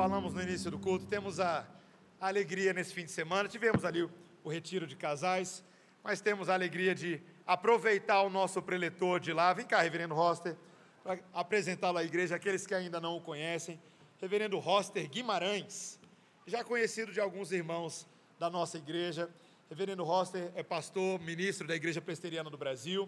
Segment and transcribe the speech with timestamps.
[0.00, 1.68] falamos no início do culto, temos a,
[2.18, 3.46] alegria nesse fim de semana.
[3.50, 4.10] Tivemos ali o,
[4.42, 5.62] o retiro de casais,
[6.02, 9.52] mas temos a alegria de aproveitar o nosso preletor de lá.
[9.52, 10.56] Vem cá, Reverendo Roster,
[11.04, 13.78] para apresentá-lo à igreja, aqueles que ainda não o conhecem.
[14.18, 16.00] Reverendo Roster Guimarães,
[16.46, 18.06] já conhecido de alguns irmãos
[18.38, 19.28] da nossa igreja.
[19.68, 23.06] Reverendo Roster é pastor, ministro da Igreja Presbiteriana do Brasil,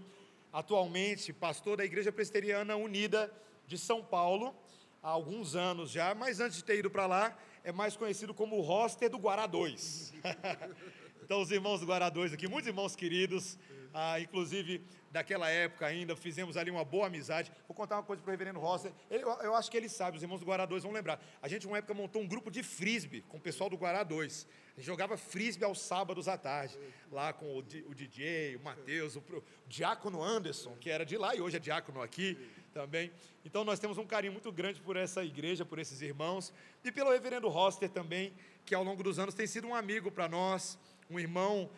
[0.53, 3.33] atualmente pastor da Igreja Presbiteriana Unida
[3.67, 4.55] de São Paulo
[5.03, 8.57] há alguns anos já, mas antes de ter ido para lá, é mais conhecido como
[8.57, 10.15] o roster do Guará 2.
[11.25, 13.59] então, os irmãos do Guará 2 aqui, muitos irmãos queridos,
[13.93, 14.81] ah, inclusive
[15.13, 17.53] daquela época ainda, fizemos ali uma boa amizade.
[17.69, 20.23] Vou contar uma coisa para o reverendo Roster, ele, eu acho que ele sabe, os
[20.23, 21.23] irmãos do Guará 2 vão lembrar.
[21.43, 24.49] A gente, uma época, montou um grupo de frisbee com o pessoal do Guará 2.
[24.75, 26.79] A gente jogava frisbee aos sábados à tarde,
[27.11, 31.37] lá com o, o DJ, o Matheus, o, o Diácono Anderson, que era de lá
[31.37, 32.39] e hoje é diácono aqui
[32.73, 33.13] também.
[33.45, 37.11] Então nós temos um carinho muito grande por essa igreja, por esses irmãos e pelo
[37.11, 38.33] reverendo Roster também,
[38.65, 40.79] que ao longo dos anos tem sido um amigo para nós,
[41.11, 41.69] um irmão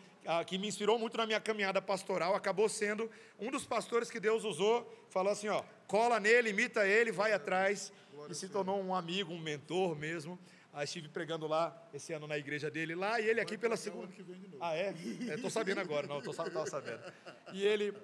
[0.47, 4.45] que me inspirou muito na minha caminhada pastoral, acabou sendo um dos pastores que Deus
[4.45, 8.95] usou, falou assim, ó, cola nele, imita ele, vai atrás, Glória e se tornou um
[8.95, 10.39] amigo, um mentor mesmo.
[10.73, 14.13] Ah, estive pregando lá esse ano na igreja dele lá e ele aqui pela segunda.
[14.61, 14.91] Ah, é?
[14.91, 17.01] Estou é, sabendo agora, não, estou sabendo.
[17.53, 17.95] E ele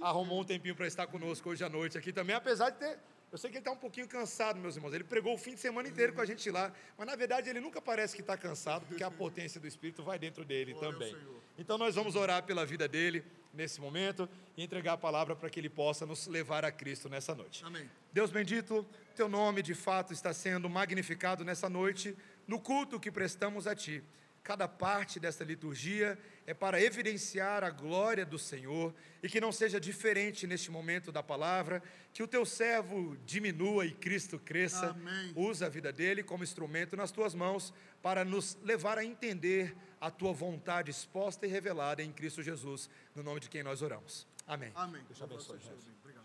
[0.00, 2.98] arrumou um tempinho para estar conosco hoje à noite aqui também, apesar de ter.
[3.32, 4.94] Eu sei que ele está um pouquinho cansado, meus irmãos.
[4.94, 7.60] Ele pregou o fim de semana inteiro com a gente lá, mas na verdade ele
[7.60, 11.16] nunca parece que está cansado, porque a potência do Espírito vai dentro dele também.
[11.58, 15.58] Então nós vamos orar pela vida dele nesse momento e entregar a palavra para que
[15.58, 17.64] ele possa nos levar a Cristo nessa noite.
[17.64, 17.90] Amém.
[18.12, 22.16] Deus bendito, teu nome de fato está sendo magnificado nessa noite,
[22.46, 24.04] no culto que prestamos a ti.
[24.46, 26.16] Cada parte desta liturgia
[26.46, 31.20] é para evidenciar a glória do Senhor e que não seja diferente neste momento da
[31.20, 34.90] palavra, que o teu servo diminua e Cristo cresça.
[34.90, 35.32] Amém.
[35.34, 40.12] Usa a vida dele como instrumento nas tuas mãos para nos levar a entender a
[40.12, 44.28] tua vontade exposta e revelada em Cristo Jesus, no nome de quem nós oramos.
[44.46, 44.70] Amém.
[44.76, 45.02] Amém.
[45.08, 45.58] Deus abençoe.
[46.04, 46.24] Obrigado.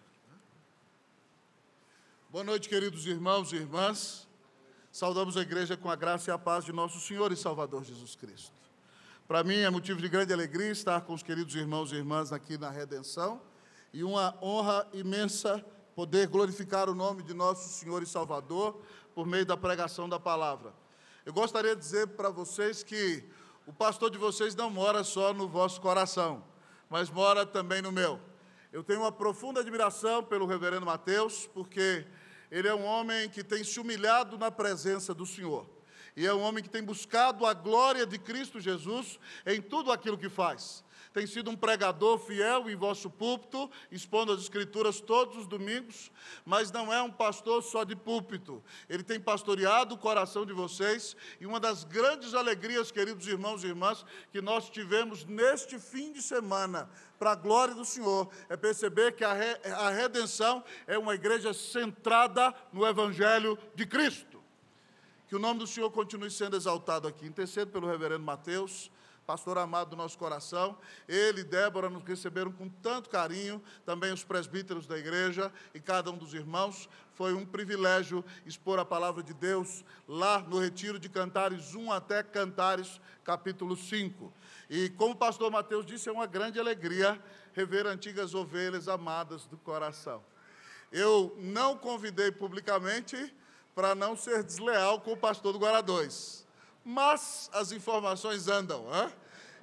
[2.29, 4.31] Boa noite, queridos irmãos e irmãs.
[4.91, 8.13] Saudamos a igreja com a graça e a paz de nosso Senhor e Salvador Jesus
[8.13, 8.52] Cristo.
[9.25, 12.57] Para mim é motivo de grande alegria estar com os queridos irmãos e irmãs aqui
[12.57, 13.41] na Redenção
[13.94, 15.63] e uma honra imensa
[15.96, 18.81] poder glorificar o nome de nosso Senhor e Salvador
[19.16, 20.74] por meio da pregação da palavra.
[21.25, 23.24] Eu gostaria de dizer para vocês que
[23.66, 26.44] o pastor de vocês não mora só no vosso coração,
[26.90, 28.19] mas mora também no meu.
[28.74, 32.06] Eu tenho uma profunda admiração pelo reverendo Mateus, porque
[32.51, 35.66] ele é um homem que tem se humilhado na presença do Senhor.
[36.16, 40.17] E é um homem que tem buscado a glória de Cristo Jesus em tudo aquilo
[40.17, 40.84] que faz.
[41.13, 46.09] Tem sido um pregador fiel em vosso púlpito, expondo as Escrituras todos os domingos,
[46.45, 48.63] mas não é um pastor só de púlpito.
[48.88, 53.67] Ele tem pastoreado o coração de vocês, e uma das grandes alegrias, queridos irmãos e
[53.67, 56.89] irmãs, que nós tivemos neste fim de semana,
[57.19, 61.53] para a glória do Senhor, é perceber que a, re, a redenção é uma igreja
[61.53, 64.41] centrada no Evangelho de Cristo.
[65.27, 67.25] Que o nome do Senhor continue sendo exaltado aqui.
[67.25, 68.89] Intercedo pelo reverendo Mateus
[69.31, 70.78] pastor amado do nosso coração.
[71.08, 76.12] Ele e Débora nos receberam com tanto carinho, também os presbíteros da igreja e cada
[76.12, 76.90] um dos irmãos.
[77.14, 82.22] Foi um privilégio expor a palavra de Deus lá no retiro de Cantares 1 até
[82.22, 84.34] Cantares, capítulo 5.
[84.69, 87.18] E como o pastor Mateus disse, é uma grande alegria
[87.53, 90.22] rever antigas ovelhas amadas do coração.
[90.92, 93.34] Eu não convidei publicamente
[93.74, 96.42] para não ser desleal com o pastor do Guará 2.
[96.84, 99.20] Mas as informações andam, hein?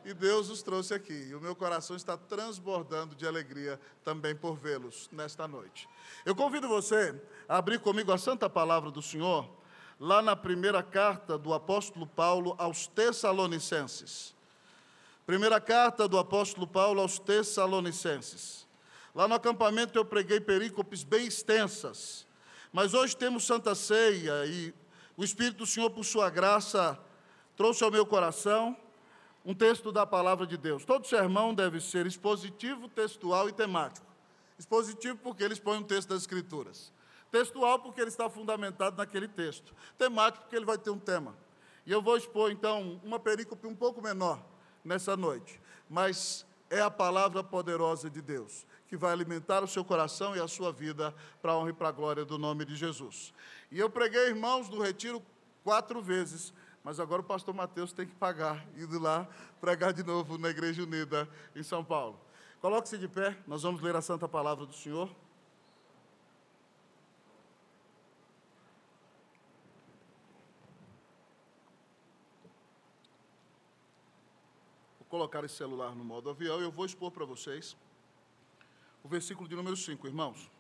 [0.09, 1.29] E Deus os trouxe aqui.
[1.29, 5.89] E o meu coração está transbordando de alegria também por vê-los nesta noite.
[6.25, 7.15] Eu convido você
[7.49, 9.49] a abrir comigo a santa palavra do Senhor,
[10.01, 14.35] lá na primeira carta do apóstolo Paulo aos Tessalonicenses.
[15.27, 18.67] Primeira carta do apóstolo Paulo aos Tessalonicenses.
[19.15, 22.27] Lá no acampamento eu preguei perícopes bem extensas,
[22.73, 24.73] mas hoje temos Santa Ceia e
[25.17, 26.99] o Espírito do Senhor, por sua graça,
[27.57, 28.77] trouxe ao meu coração
[29.45, 30.85] um texto da palavra de Deus.
[30.85, 34.07] Todo sermão deve ser expositivo, textual e temático.
[34.59, 36.93] Expositivo porque ele expõe um texto das Escrituras.
[37.31, 39.75] Textual porque ele está fundamentado naquele texto.
[39.97, 41.35] Temático porque ele vai ter um tema.
[41.87, 44.43] E eu vou expor então uma perícope um pouco menor
[44.85, 50.35] nessa noite, mas é a palavra poderosa de Deus que vai alimentar o seu coração
[50.35, 53.35] e a sua vida para a honra e para a glória do nome de Jesus.
[53.71, 55.23] E eu preguei, irmãos, no retiro
[55.63, 56.55] quatro vezes
[56.89, 59.29] mas agora o pastor Mateus tem que pagar, indo lá
[59.61, 62.19] pregar de novo na Igreja Unida em São Paulo.
[62.63, 65.07] Coloque-se de pé, nós vamos ler a Santa Palavra do Senhor.
[74.99, 77.77] Vou colocar esse celular no modo avião e eu vou expor para vocês
[79.05, 80.51] o versículo de número 5, irmãos.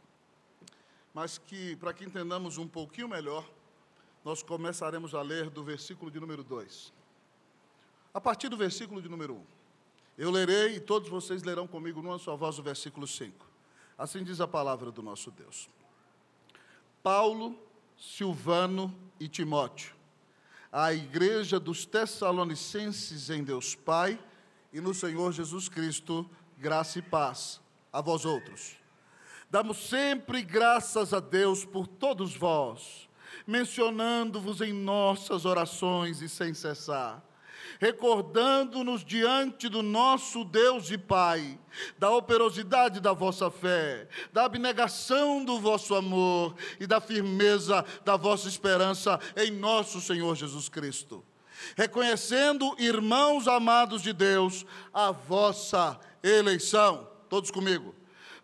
[1.14, 3.48] Mas que, para que entendamos um pouquinho melhor,
[4.28, 6.92] nós começaremos a ler do versículo de número 2.
[8.12, 9.36] A partir do versículo de número 1.
[9.38, 9.44] Um,
[10.18, 13.46] eu lerei e todos vocês lerão comigo numa só voz o versículo 5.
[13.96, 15.70] Assim diz a palavra do nosso Deus.
[17.02, 17.58] Paulo,
[17.96, 19.94] Silvano e Timóteo,
[20.70, 24.22] à igreja dos Tessalonicenses em Deus Pai
[24.74, 26.28] e no Senhor Jesus Cristo,
[26.58, 28.76] graça e paz a vós outros.
[29.48, 33.07] Damos sempre graças a Deus por todos vós,
[33.48, 37.26] mencionando-vos em nossas orações e sem cessar
[37.80, 41.58] recordando-nos diante do nosso Deus e Pai,
[41.98, 48.48] da operosidade da vossa fé, da abnegação do vosso amor e da firmeza da vossa
[48.48, 51.24] esperança em nosso Senhor Jesus Cristo.
[51.76, 57.08] Reconhecendo, irmãos amados de Deus, a vossa eleição.
[57.28, 57.94] Todos comigo.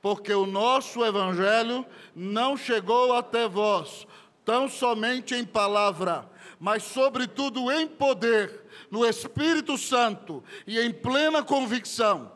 [0.02, 4.06] Porque o nosso evangelho não chegou até vós,
[4.44, 12.31] tão somente em palavra, mas sobretudo em poder no Espírito Santo e em plena convicção,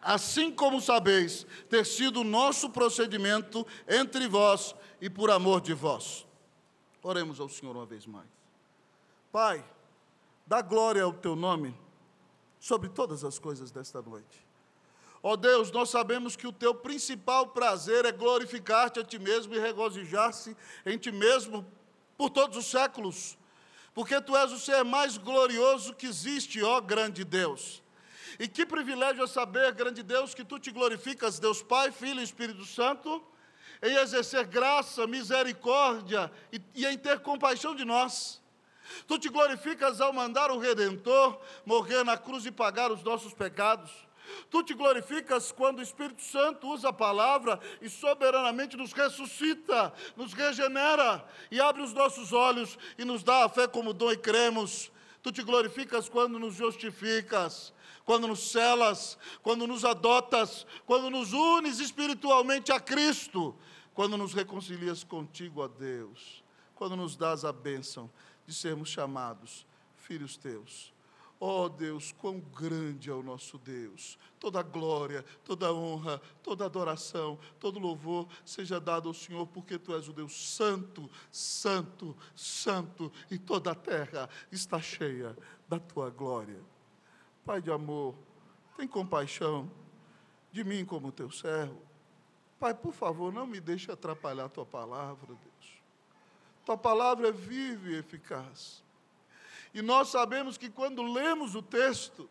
[0.00, 6.26] assim como sabeis ter sido nosso procedimento entre vós e por amor de vós.
[7.02, 8.28] Oremos ao Senhor uma vez mais.
[9.32, 9.64] Pai,
[10.46, 11.74] dá glória ao teu nome
[12.58, 14.49] sobre todas as coisas desta noite.
[15.22, 19.54] Ó oh Deus, nós sabemos que o teu principal prazer é glorificar-te a ti mesmo
[19.54, 20.56] e regozijar-se
[20.86, 21.66] em ti mesmo
[22.16, 23.38] por todos os séculos
[23.94, 27.82] porque tu és o ser mais glorioso que existe, ó grande Deus.
[28.38, 32.24] E que privilégio é saber, grande Deus, que tu te glorificas, Deus Pai, Filho e
[32.24, 33.22] Espírito Santo,
[33.82, 38.40] em exercer graça, misericórdia e, e em ter compaixão de nós.
[39.06, 43.90] Tu te glorificas ao mandar o Redentor morrer na cruz e pagar os nossos pecados.
[44.50, 50.32] Tu te glorificas quando o Espírito Santo usa a palavra e soberanamente nos ressuscita, nos
[50.32, 54.90] regenera e abre os nossos olhos e nos dá a fé como dom e cremos.
[55.22, 57.72] Tu te glorificas quando nos justificas,
[58.04, 63.54] quando nos celas, quando nos adotas, quando nos unes espiritualmente a Cristo,
[63.94, 66.42] quando nos reconcilias contigo a Deus,
[66.74, 68.10] quando nos dás a bênção
[68.46, 69.66] de sermos chamados
[69.96, 70.89] filhos teus.
[71.42, 74.18] Ó oh Deus, quão grande é o nosso Deus.
[74.38, 80.06] Toda glória, toda honra, toda adoração, todo louvor seja dado ao Senhor, porque Tu és
[80.06, 85.34] o Deus santo, santo, santo, e toda a terra está cheia
[85.66, 86.60] da Tua glória.
[87.42, 88.14] Pai de amor,
[88.76, 89.70] tem compaixão
[90.52, 91.80] de mim como Teu servo.
[92.58, 95.82] Pai, por favor, não me deixe atrapalhar a Tua palavra, Deus.
[96.66, 98.84] Tua palavra é viva e eficaz
[99.72, 102.28] e nós sabemos que quando lemos o texto,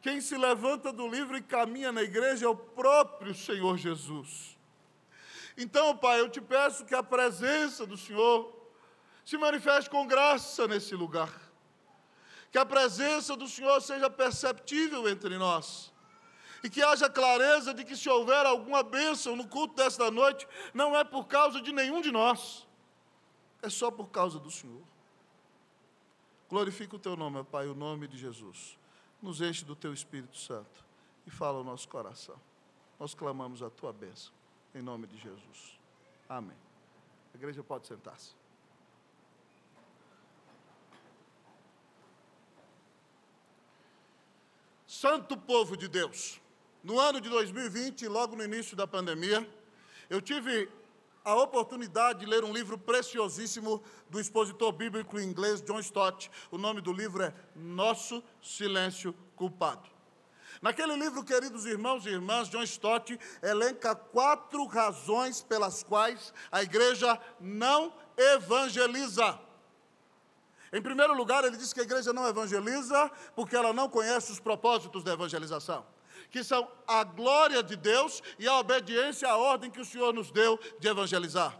[0.00, 4.56] quem se levanta do livro e caminha na igreja é o próprio Senhor Jesus.
[5.56, 8.52] Então, Pai, eu te peço que a presença do Senhor
[9.24, 11.32] se manifeste com graça nesse lugar.
[12.52, 15.92] Que a presença do Senhor seja perceptível entre nós.
[16.62, 20.96] E que haja clareza de que se houver alguma bênção no culto desta noite, não
[20.96, 22.66] é por causa de nenhum de nós,
[23.60, 24.93] é só por causa do Senhor.
[26.54, 28.78] Glorifica o teu nome, Pai, o nome de Jesus.
[29.20, 30.84] Nos enche do teu Espírito Santo
[31.26, 32.40] e fala o nosso coração.
[32.96, 34.32] Nós clamamos a tua bênção,
[34.72, 35.80] em nome de Jesus.
[36.28, 36.56] Amém.
[37.32, 38.36] A igreja pode sentar-se.
[44.86, 46.40] Santo povo de Deus,
[46.84, 49.44] no ano de 2020, logo no início da pandemia,
[50.08, 50.70] eu tive
[51.24, 56.30] a oportunidade de ler um livro preciosíssimo do expositor bíblico inglês John Stott.
[56.50, 59.88] O nome do livro é Nosso Silêncio Culpado.
[60.60, 67.18] Naquele livro, queridos irmãos e irmãs, John Stott elenca quatro razões pelas quais a igreja
[67.40, 69.38] não evangeliza.
[70.72, 74.40] Em primeiro lugar, ele diz que a igreja não evangeliza porque ela não conhece os
[74.40, 75.93] propósitos da evangelização
[76.34, 80.32] que são a glória de Deus e a obediência à ordem que o Senhor nos
[80.32, 81.56] deu de evangelizar.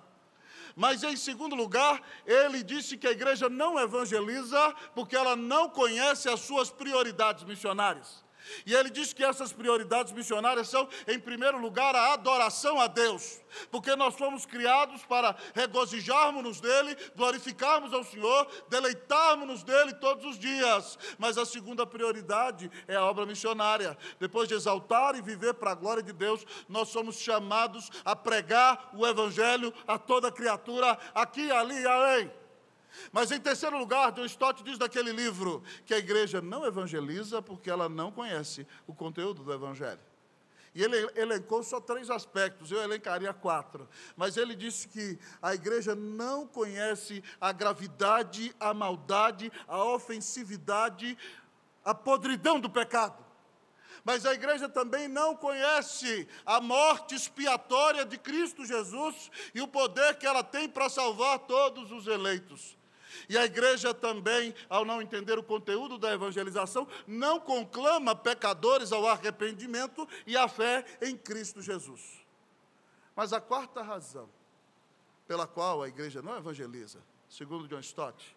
[0.75, 6.28] Mas, em segundo lugar, ele disse que a igreja não evangeliza porque ela não conhece
[6.28, 8.25] as suas prioridades missionárias.
[8.67, 13.41] E ele diz que essas prioridades missionárias são, em primeiro lugar, a adoração a Deus,
[13.71, 20.99] porque nós fomos criados para regozijarmos-nos dele, glorificarmos ao Senhor, deleitarmos-nos dele todos os dias.
[21.19, 23.97] Mas a segunda prioridade é a obra missionária.
[24.19, 28.91] Depois de exaltar e viver para a glória de Deus, nós somos chamados a pregar
[28.95, 32.44] o Evangelho a toda criatura, aqui, ali e além.
[33.13, 37.71] Mas em terceiro lugar, John Stott diz naquele livro que a igreja não evangeliza porque
[37.71, 40.01] ela não conhece o conteúdo do evangelho.
[40.75, 43.89] E ele elencou só três aspectos, eu elencaria quatro.
[44.17, 51.17] Mas ele disse que a igreja não conhece a gravidade, a maldade, a ofensividade,
[51.85, 53.25] a podridão do pecado.
[54.05, 60.17] Mas a igreja também não conhece a morte expiatória de Cristo Jesus e o poder
[60.17, 62.77] que ela tem para salvar todos os eleitos.
[63.28, 69.06] E a igreja também, ao não entender o conteúdo da evangelização, não conclama pecadores ao
[69.06, 72.25] arrependimento e à fé em Cristo Jesus.
[73.14, 74.28] Mas a quarta razão
[75.26, 78.37] pela qual a igreja não evangeliza, segundo John Stott,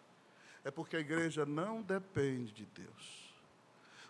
[0.64, 3.34] é porque a igreja não depende de Deus,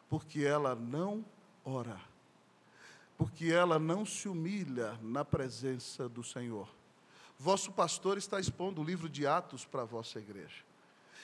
[0.08, 1.24] porque ela não
[1.64, 2.00] ora,
[3.16, 6.68] porque ela não se humilha na presença do Senhor.
[7.38, 10.64] Vosso pastor está expondo o livro de Atos para a vossa igreja.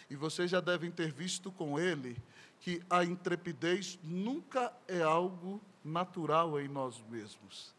[0.09, 2.16] E vocês já devem ter visto com ele
[2.61, 7.75] que a intrepidez nunca é algo natural em nós mesmos.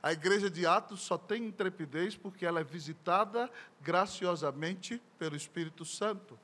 [0.00, 6.38] A igreja de Atos só tem intrepidez porque ela é visitada graciosamente pelo Espírito Santo.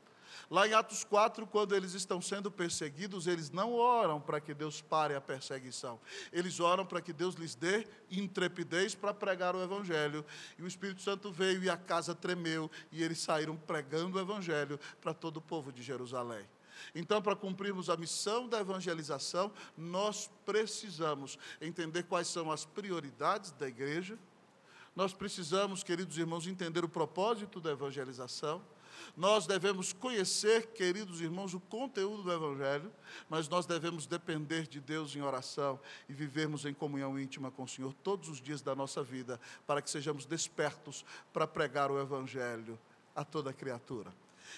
[0.51, 4.81] Lá em Atos 4, quando eles estão sendo perseguidos, eles não oram para que Deus
[4.81, 6.01] pare a perseguição.
[6.33, 10.25] Eles oram para que Deus lhes dê intrepidez para pregar o Evangelho.
[10.59, 14.79] E o Espírito Santo veio e a casa tremeu, e eles saíram pregando o Evangelho
[15.01, 16.47] para todo o povo de Jerusalém.
[16.95, 23.69] Então, para cumprirmos a missão da evangelização, nós precisamos entender quais são as prioridades da
[23.69, 24.19] igreja.
[24.95, 28.63] Nós precisamos, queridos irmãos, entender o propósito da evangelização
[29.17, 32.93] nós devemos conhecer, queridos irmãos, o conteúdo do Evangelho,
[33.29, 37.69] mas nós devemos depender de Deus em oração e vivermos em comunhão íntima com o
[37.69, 42.79] Senhor todos os dias da nossa vida, para que sejamos despertos para pregar o Evangelho
[43.15, 44.13] a toda criatura.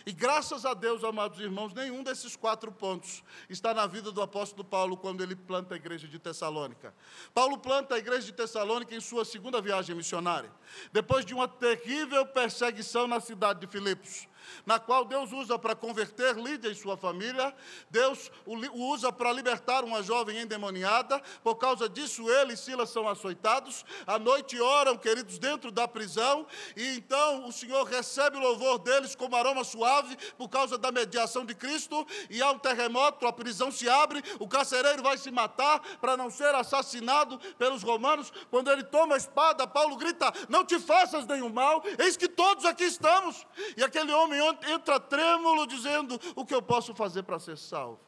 [0.06, 4.64] E graças a Deus, amados irmãos, nenhum desses quatro pontos está na vida do apóstolo
[4.64, 6.94] Paulo quando ele planta a igreja de Tessalônica.
[7.34, 10.50] Paulo planta a igreja de Tessalônica em sua segunda viagem missionária,
[10.92, 14.28] depois de uma terrível perseguição na cidade de Filipos
[14.64, 17.54] na qual Deus usa para converter Lídia e sua família,
[17.90, 18.56] Deus o
[18.90, 24.18] usa para libertar uma jovem endemoniada, por causa disso ele e Silas são açoitados, à
[24.18, 29.36] noite oram, queridos, dentro da prisão, e então o Senhor recebe o louvor deles como
[29.36, 33.88] aroma suave, por causa da mediação de Cristo, e há um terremoto, a prisão se
[33.88, 39.14] abre, o carcereiro vai se matar para não ser assassinado pelos romanos, quando ele toma
[39.14, 43.82] a espada, Paulo grita, não te faças nenhum mal, eis que todos aqui estamos, e
[43.82, 48.00] aquele homem entra trêmulo dizendo: O que eu posso fazer para ser salvo?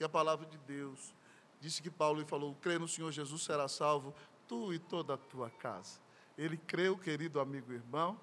[0.00, 1.14] E a palavra de Deus
[1.60, 4.14] disse que Paulo falou: Crê no Senhor Jesus, será salvo,
[4.46, 6.00] tu e toda a tua casa.
[6.36, 8.18] Ele creu, querido amigo e irmão,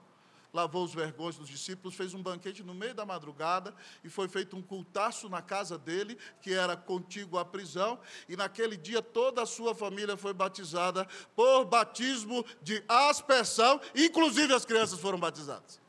[0.56, 4.56] lavou os vergões dos discípulos, fez um banquete no meio da madrugada e foi feito
[4.56, 8.00] um cultaço na casa dele, que era contíguo à prisão,
[8.30, 14.64] e naquele dia toda a sua família foi batizada por batismo de aspersão, inclusive as
[14.64, 15.85] crianças foram batizadas.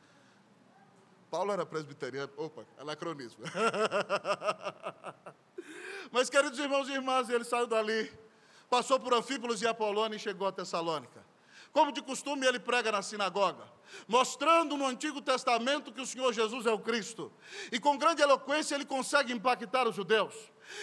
[1.29, 2.31] Paulo era presbiteriano.
[2.37, 3.43] Opa, anacronismo.
[6.11, 8.11] Mas, queridos irmãos e irmãs, ele saiu dali,
[8.69, 11.25] passou por Anfípolis e Apolônia e chegou a Tessalônica.
[11.73, 13.65] Como de costume, ele prega na sinagoga,
[14.07, 17.31] mostrando no Antigo Testamento que o Senhor Jesus é o Cristo.
[17.71, 20.33] E com grande eloquência ele consegue impactar os judeus.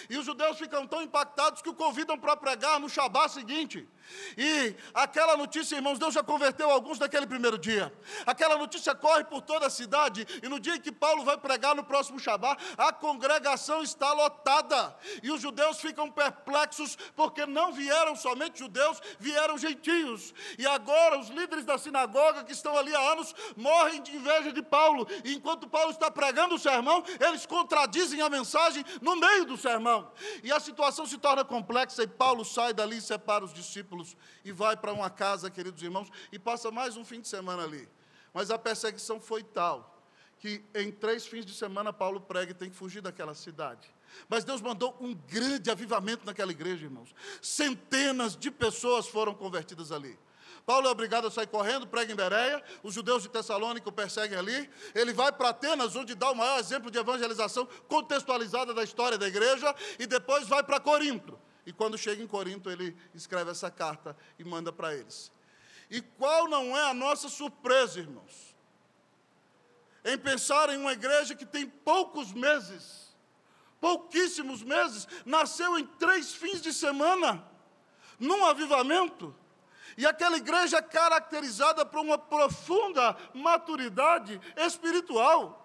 [0.09, 3.89] E os judeus ficam tão impactados que o convidam para pregar no Shabá seguinte.
[4.37, 7.93] E aquela notícia, irmãos, Deus já converteu alguns daquele primeiro dia.
[8.27, 10.27] Aquela notícia corre por toda a cidade.
[10.43, 14.95] E no dia em que Paulo vai pregar no próximo Shabá, a congregação está lotada.
[15.23, 20.35] E os judeus ficam perplexos, porque não vieram somente judeus, vieram gentios.
[20.59, 24.63] E agora os líderes da sinagoga que estão ali há anos morrem de inveja de
[24.63, 25.07] Paulo.
[25.25, 30.11] E enquanto Paulo está pregando o sermão, eles contradizem a mensagem no meio do sermão.
[30.43, 34.77] E a situação se torna complexa e Paulo sai dali separa os discípulos e vai
[34.77, 37.89] para uma casa, queridos irmãos, e passa mais um fim de semana ali.
[38.33, 39.95] Mas a perseguição foi tal
[40.39, 43.89] que em três fins de semana Paulo prega e tem que fugir daquela cidade.
[44.29, 47.15] Mas Deus mandou um grande avivamento naquela igreja, irmãos.
[47.41, 50.19] Centenas de pessoas foram convertidas ali.
[50.67, 54.39] Paulo é obrigado a sair correndo, prega em Bereia, os judeus de Tessalônica o perseguem
[54.39, 54.71] ali.
[54.95, 59.29] Ele vai para Atenas, onde dá o maior exemplo de evangelização contextualizada da história da
[59.29, 61.39] igreja, e depois vai para Corinto.
[61.67, 65.31] E quando chega em Corinto, ele escreve essa carta e manda para eles.
[65.91, 68.57] E qual não é a nossa surpresa, irmãos?
[70.03, 73.15] Em pensar em uma igreja que tem poucos meses,
[73.81, 77.47] pouquíssimos meses, nasceu em três fins de semana,
[78.19, 79.35] num avivamento.
[79.97, 85.61] E aquela igreja é caracterizada por uma profunda maturidade espiritual.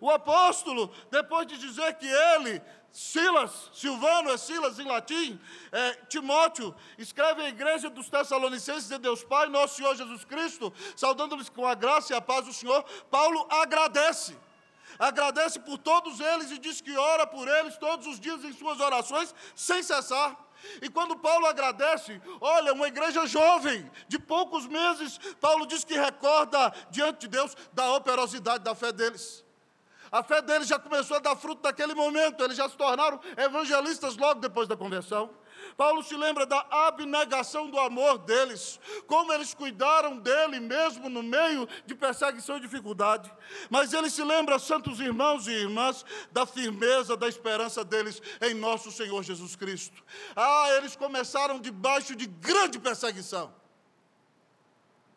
[0.00, 2.60] O apóstolo, depois de dizer que ele,
[2.92, 5.40] Silas, Silvano é Silas em latim,
[5.72, 11.48] é, Timóteo, escreve à igreja dos Tessalonicenses de Deus Pai, nosso Senhor Jesus Cristo, saudando-lhes
[11.48, 14.36] com a graça e a paz do Senhor, Paulo agradece.
[14.98, 18.80] Agradece por todos eles e diz que ora por eles todos os dias em suas
[18.80, 20.36] orações, sem cessar.
[20.82, 26.72] E quando Paulo agradece, olha, uma igreja jovem, de poucos meses, Paulo diz que recorda
[26.90, 29.44] diante de Deus da operosidade da fé deles.
[30.12, 34.16] A fé deles já começou a dar fruto naquele momento, eles já se tornaram evangelistas
[34.16, 35.30] logo depois da conversão.
[35.80, 41.66] Paulo se lembra da abnegação do amor deles, como eles cuidaram dele mesmo no meio
[41.86, 43.32] de perseguição e dificuldade.
[43.70, 48.92] Mas ele se lembra, santos irmãos e irmãs, da firmeza, da esperança deles em nosso
[48.92, 50.04] Senhor Jesus Cristo.
[50.36, 53.50] Ah, eles começaram debaixo de grande perseguição.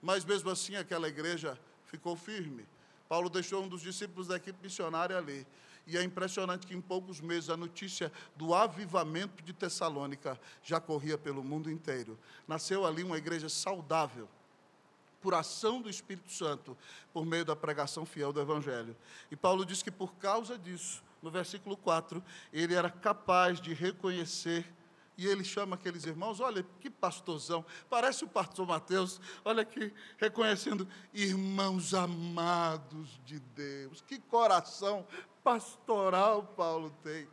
[0.01, 2.65] Mas mesmo assim aquela igreja ficou firme
[3.13, 5.45] Paulo deixou um dos discípulos da equipe missionária ali.
[5.85, 11.17] E é impressionante que em poucos meses a notícia do avivamento de Tessalônica já corria
[11.17, 12.17] pelo mundo inteiro.
[12.47, 14.29] Nasceu ali uma igreja saudável,
[15.21, 16.77] por ação do Espírito Santo,
[17.13, 18.95] por meio da pregação fiel do Evangelho.
[19.31, 22.21] E Paulo diz que por causa disso, no versículo 4,
[22.51, 24.65] ele era capaz de reconhecer
[25.17, 30.87] e ele chama aqueles irmãos, olha que pastorzão, parece o pastor Mateus, olha aqui, reconhecendo,
[31.13, 34.01] irmãos amados de Deus.
[34.01, 35.05] Que coração
[35.43, 37.27] pastoral Paulo tem.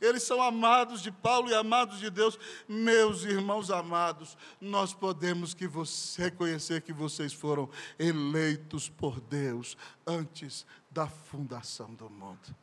[0.00, 2.38] Eles são amados de Paulo e amados de Deus.
[2.68, 7.68] Meus irmãos amados, nós podemos que você, reconhecer que vocês foram
[7.98, 12.54] eleitos por Deus antes da fundação do mundo.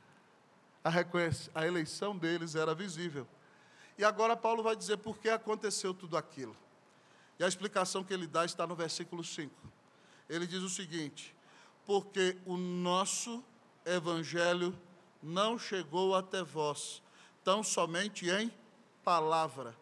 [0.84, 0.92] A,
[1.56, 3.28] a eleição deles era visível.
[3.98, 6.56] E agora Paulo vai dizer por que aconteceu tudo aquilo.
[7.38, 9.54] E a explicação que ele dá está no versículo 5.
[10.30, 11.36] Ele diz o seguinte:
[11.86, 13.44] Porque o nosso
[13.86, 14.78] evangelho
[15.22, 17.02] não chegou até vós,
[17.44, 18.52] tão somente em
[19.04, 19.76] palavra,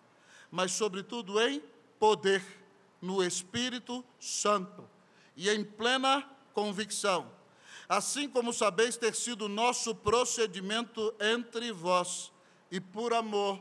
[0.52, 1.62] mas sobretudo em
[2.00, 2.44] poder,
[3.02, 4.90] no Espírito Santo
[5.36, 7.32] e em plena convicção.
[7.88, 12.32] Assim como sabeis ter sido nosso procedimento entre vós,
[12.72, 13.60] e por amor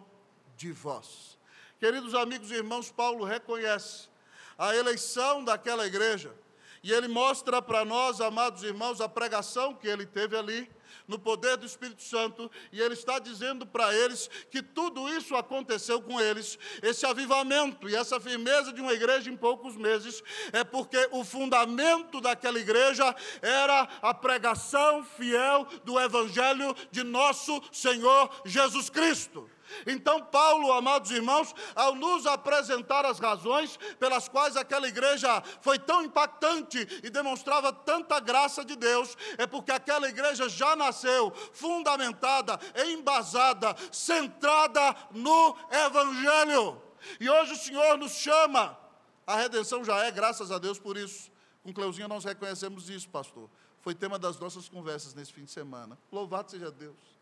[0.56, 1.38] de vós.
[1.78, 4.08] Queridos amigos e irmãos, Paulo reconhece
[4.56, 6.34] a eleição daquela igreja
[6.82, 10.70] e ele mostra para nós, amados irmãos, a pregação que ele teve ali,
[11.08, 16.02] no poder do Espírito Santo, e ele está dizendo para eles que tudo isso aconteceu
[16.02, 21.08] com eles, esse avivamento e essa firmeza de uma igreja em poucos meses, é porque
[21.10, 29.48] o fundamento daquela igreja era a pregação fiel do Evangelho de nosso Senhor Jesus Cristo.
[29.87, 36.02] Então, Paulo, amados irmãos, ao nos apresentar as razões pelas quais aquela igreja foi tão
[36.02, 43.74] impactante e demonstrava tanta graça de Deus, é porque aquela igreja já nasceu fundamentada, embasada,
[43.92, 46.81] centrada no Evangelho.
[47.20, 48.78] E hoje o Senhor nos chama,
[49.26, 51.31] a redenção já é, graças a Deus por isso.
[51.62, 53.48] Com Cleuzinha nós reconhecemos isso, pastor.
[53.81, 55.98] Foi tema das nossas conversas nesse fim de semana.
[56.11, 57.17] Louvado seja Deus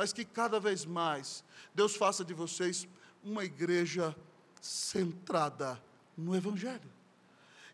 [0.00, 2.88] mas que cada vez mais Deus faça de vocês
[3.22, 4.16] uma igreja
[4.58, 5.78] centrada
[6.16, 6.90] no Evangelho.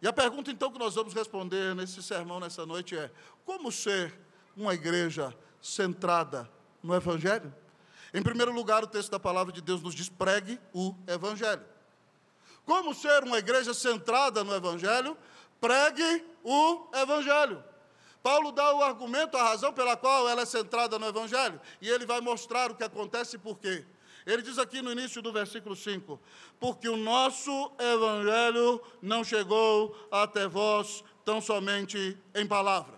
[0.02, 3.12] E a pergunta então que nós vamos responder nesse sermão nessa noite é:
[3.44, 4.12] como ser
[4.56, 6.50] uma igreja centrada
[6.82, 7.54] no Evangelho?
[8.12, 11.62] Em primeiro lugar, o texto da palavra de Deus nos diz: pregue o Evangelho.
[12.64, 15.16] Como ser uma igreja centrada no Evangelho?
[15.60, 17.62] Pregue o Evangelho.
[18.22, 22.04] Paulo dá o argumento, a razão pela qual ela é centrada no Evangelho, e ele
[22.04, 23.84] vai mostrar o que acontece e por quê.
[24.26, 26.20] Ele diz aqui no início do versículo 5:
[26.58, 32.96] Porque o nosso Evangelho não chegou até vós tão somente em palavra.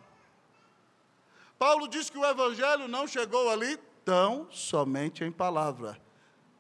[1.59, 6.01] Paulo diz que o Evangelho não chegou ali tão somente em palavra.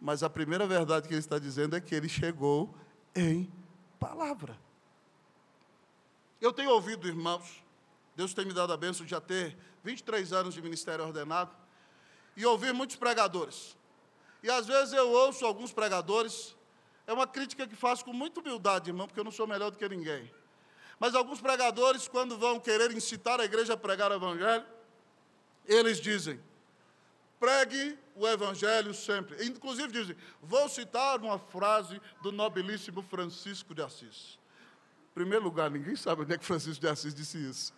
[0.00, 2.74] Mas a primeira verdade que ele está dizendo é que ele chegou
[3.14, 3.50] em
[3.98, 4.58] palavra.
[6.40, 7.64] Eu tenho ouvido, irmãos,
[8.18, 11.52] Deus tem me dado a bênção de já ter 23 anos de ministério ordenado
[12.36, 13.76] e ouvir muitos pregadores.
[14.42, 16.56] E às vezes eu ouço alguns pregadores,
[17.06, 19.78] é uma crítica que faço com muita humildade, irmão, porque eu não sou melhor do
[19.78, 20.28] que ninguém.
[20.98, 24.66] Mas alguns pregadores, quando vão querer incitar a igreja a pregar o evangelho,
[25.64, 26.40] eles dizem:
[27.38, 29.46] pregue o evangelho sempre.
[29.46, 34.40] Inclusive dizem: vou citar uma frase do nobilíssimo Francisco de Assis
[35.18, 37.72] primeiro lugar, ninguém sabe onde é que Francisco de Assis disse isso.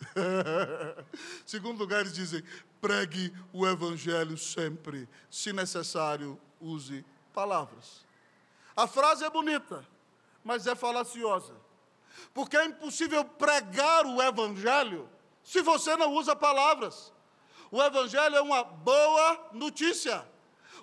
[1.46, 2.44] Segundo lugar, eles dizem:
[2.82, 5.08] pregue o evangelho sempre.
[5.30, 8.04] Se necessário, use palavras.
[8.76, 9.86] A frase é bonita,
[10.44, 11.54] mas é falaciosa.
[12.34, 15.08] Porque é impossível pregar o evangelho
[15.42, 17.10] se você não usa palavras.
[17.70, 20.28] O Evangelho é uma boa notícia.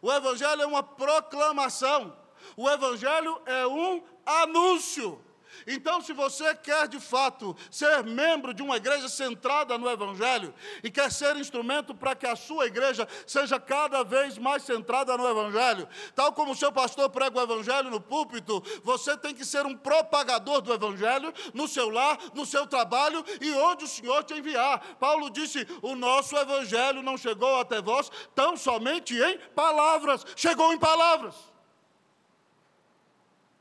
[0.02, 2.18] O Evangelho é uma proclamação.
[2.56, 5.22] O Evangelho é um anúncio.
[5.66, 10.92] Então, se você quer de fato ser membro de uma igreja centrada no Evangelho e
[10.92, 15.88] quer ser instrumento para que a sua igreja seja cada vez mais centrada no Evangelho,
[16.14, 19.76] tal como o seu pastor prega o Evangelho no púlpito, você tem que ser um
[19.76, 24.96] propagador do Evangelho no seu lar, no seu trabalho e onde o Senhor te enviar.
[25.00, 30.78] Paulo disse: O nosso Evangelho não chegou até vós tão somente em palavras, chegou em
[30.78, 31.36] palavras.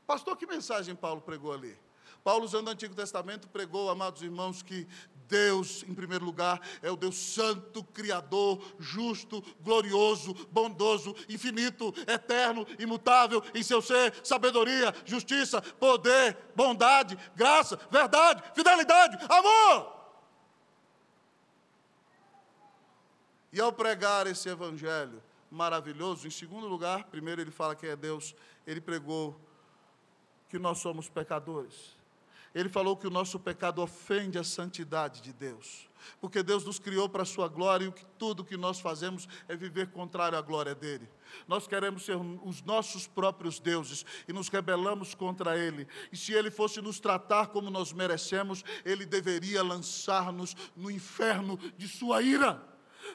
[0.05, 1.77] Pastor, que mensagem Paulo pregou ali?
[2.27, 4.85] Paulo, usando o Antigo Testamento, pregou, amados irmãos, que
[5.29, 13.41] Deus, em primeiro lugar, é o Deus santo, criador, justo, glorioso, bondoso, infinito, eterno, imutável
[13.55, 19.95] em seu ser, sabedoria, justiça, poder, bondade, graça, verdade, fidelidade, amor.
[23.53, 28.35] E ao pregar esse evangelho maravilhoso, em segundo lugar, primeiro ele fala que é Deus,
[28.65, 29.39] ele pregou
[30.49, 31.95] que nós somos pecadores.
[32.57, 35.87] Ele falou que o nosso pecado ofende a santidade de Deus,
[36.19, 39.55] porque Deus nos criou para a sua glória e que tudo que nós fazemos é
[39.55, 41.07] viver contrário à glória dele.
[41.47, 45.87] Nós queremos ser os nossos próprios deuses e nos rebelamos contra ele.
[46.11, 51.87] E se ele fosse nos tratar como nós merecemos, ele deveria lançar-nos no inferno de
[51.87, 52.59] sua ira.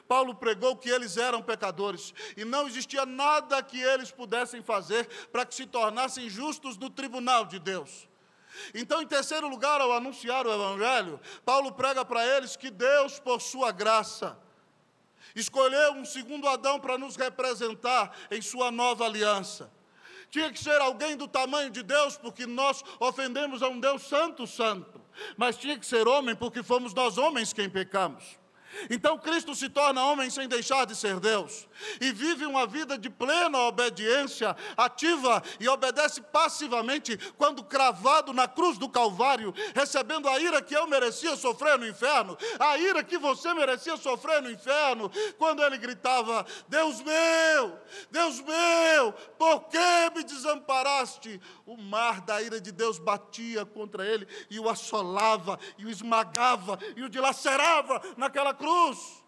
[0.07, 5.45] Paulo pregou que eles eram pecadores e não existia nada que eles pudessem fazer para
[5.45, 8.07] que se tornassem justos no tribunal de Deus.
[8.73, 13.41] Então, em terceiro lugar, ao anunciar o Evangelho, Paulo prega para eles que Deus, por
[13.41, 14.37] sua graça,
[15.35, 19.71] escolheu um segundo Adão para nos representar em sua nova aliança.
[20.29, 24.47] Tinha que ser alguém do tamanho de Deus, porque nós ofendemos a um Deus santo,
[24.47, 24.99] santo.
[25.37, 28.42] Mas tinha que ser homem, porque fomos nós homens quem pecamos.
[28.89, 31.67] Então Cristo se torna homem sem deixar de ser Deus
[31.99, 38.77] e vive uma vida de plena obediência ativa e obedece passivamente quando cravado na cruz
[38.77, 43.53] do Calvário, recebendo a ira que eu merecia sofrer no inferno, a ira que você
[43.53, 47.79] merecia sofrer no inferno, quando ele gritava: Deus meu,
[48.11, 49.77] Deus meu, por que
[50.15, 51.39] me desamparaste?
[51.65, 56.77] O mar da ira de Deus batia contra ele e o assolava, e o esmagava,
[56.95, 59.23] e o dilacerava naquela cruz.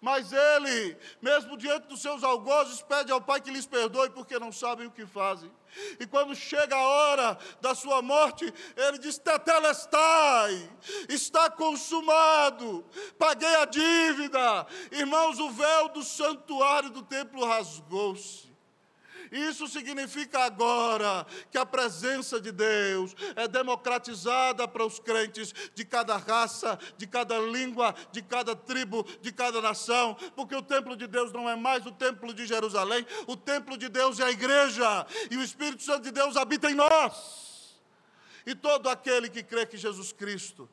[0.00, 4.50] Mas ele, mesmo diante dos seus algozes, pede ao Pai que lhes perdoe, porque não
[4.50, 5.52] sabem o que fazem.
[5.98, 10.70] E quando chega a hora da sua morte, ele diz: Tetelestai,
[11.08, 12.84] está consumado,
[13.18, 14.66] paguei a dívida.
[14.90, 18.49] Irmãos, o véu do santuário do templo rasgou-se.
[19.30, 26.16] Isso significa agora que a presença de Deus é democratizada para os crentes de cada
[26.16, 31.32] raça, de cada língua, de cada tribo, de cada nação, porque o templo de Deus
[31.32, 35.36] não é mais o templo de Jerusalém, o templo de Deus é a igreja, e
[35.36, 37.78] o Espírito Santo de Deus habita em nós.
[38.44, 40.68] E todo aquele que crê que Jesus Cristo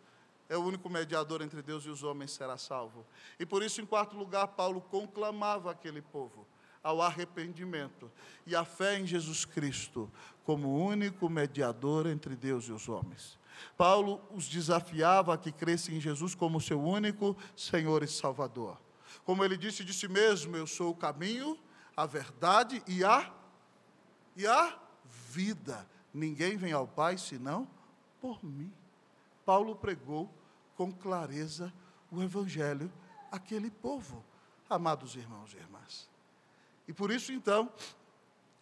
[0.50, 3.06] é o único mediador entre Deus e os homens será salvo.
[3.40, 6.48] E por isso, em quarto lugar, Paulo conclamava aquele povo
[6.88, 8.10] ao arrependimento
[8.46, 10.10] e à fé em Jesus Cristo
[10.46, 13.38] como único mediador entre Deus e os homens.
[13.76, 18.82] Paulo os desafiava a que crescem em Jesus como seu único Senhor e Salvador.
[19.26, 21.60] Como ele disse de si mesmo, eu sou o caminho,
[21.96, 23.34] a verdade e a
[24.38, 24.80] e a
[25.30, 25.86] vida.
[26.14, 27.68] Ninguém vem ao Pai senão
[28.22, 28.72] por mim.
[29.46, 30.34] Paulo pregou
[30.78, 31.74] com clareza
[32.10, 32.90] o evangelho
[33.30, 34.24] àquele povo,
[34.70, 36.08] amados irmãos e irmãs.
[36.88, 37.72] E por isso, então,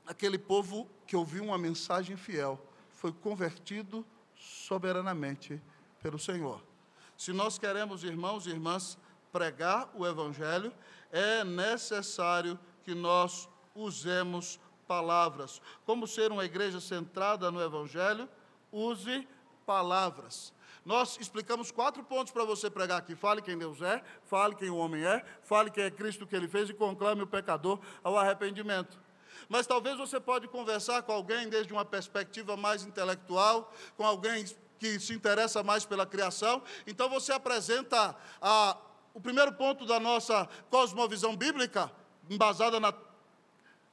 [0.05, 2.59] aquele povo que ouviu uma mensagem fiel
[2.91, 5.61] foi convertido soberanamente
[6.01, 6.61] pelo Senhor.
[7.17, 8.97] Se nós queremos, irmãos e irmãs,
[9.31, 10.73] pregar o Evangelho,
[11.11, 15.61] é necessário que nós usemos palavras.
[15.85, 18.29] Como ser uma igreja centrada no Evangelho?
[18.71, 19.27] Use
[19.65, 20.53] palavras.
[20.85, 23.15] Nós explicamos quatro pontos para você pregar aqui.
[23.15, 26.47] Fale quem Deus é, fale quem o homem é, fale quem é Cristo que ele
[26.47, 28.99] fez e conclame o pecador ao arrependimento.
[29.49, 34.45] Mas talvez você pode conversar com alguém desde uma perspectiva mais intelectual, com alguém
[34.77, 36.61] que se interessa mais pela criação.
[36.85, 38.77] Então você apresenta a,
[39.11, 41.91] o primeiro ponto da nossa cosmovisão bíblica,
[42.29, 42.93] embasada na,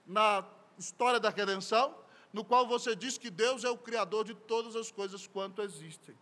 [0.06, 0.44] na
[0.78, 1.94] história da redenção,
[2.34, 6.14] no qual você diz que Deus é o criador de todas as coisas quanto existem.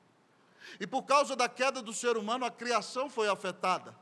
[0.79, 3.95] E por causa da queda do ser humano, a criação foi afetada.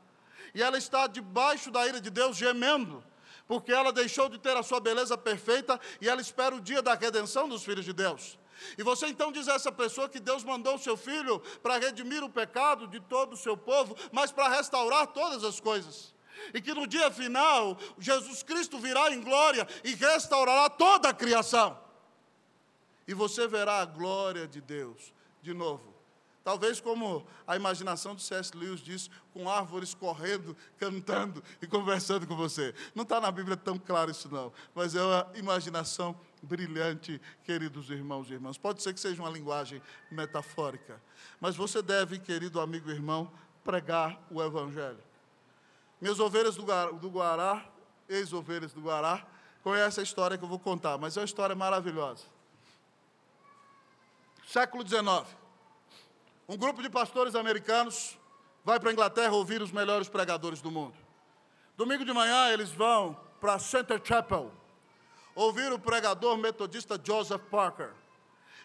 [0.53, 3.03] E ela está debaixo da ira de Deus, gemendo,
[3.47, 6.93] porque ela deixou de ter a sua beleza perfeita e ela espera o dia da
[6.93, 8.37] redenção dos filhos de Deus.
[8.77, 12.23] E você então diz a essa pessoa que Deus mandou o seu filho para redimir
[12.23, 16.13] o pecado de todo o seu povo, mas para restaurar todas as coisas.
[16.53, 21.77] e que no dia final Jesus Cristo virá em glória e restaurará toda a criação.
[23.07, 25.98] E você verá a glória de Deus de novo.
[26.43, 28.55] Talvez como a imaginação de C.S.
[28.55, 32.73] Lewis diz, com árvores correndo, cantando e conversando com você.
[32.95, 38.29] Não está na Bíblia tão claro isso não, mas é uma imaginação brilhante, queridos irmãos
[38.29, 38.57] e irmãs.
[38.57, 41.01] Pode ser que seja uma linguagem metafórica,
[41.39, 43.31] mas você deve, querido amigo e irmão,
[43.63, 45.03] pregar o Evangelho.
[45.99, 47.65] Minhas ovelhas do Guará,
[48.07, 49.27] ex-ovelhas do Guará,
[49.61, 52.23] conhecem a história que eu vou contar, mas é uma história maravilhosa.
[54.47, 55.38] Século XIX.
[56.49, 58.17] Um grupo de pastores americanos
[58.65, 60.95] vai para a Inglaterra ouvir os melhores pregadores do mundo.
[61.77, 64.51] Domingo de manhã eles vão para Center Chapel
[65.35, 67.91] ouvir o pregador metodista Joseph Parker.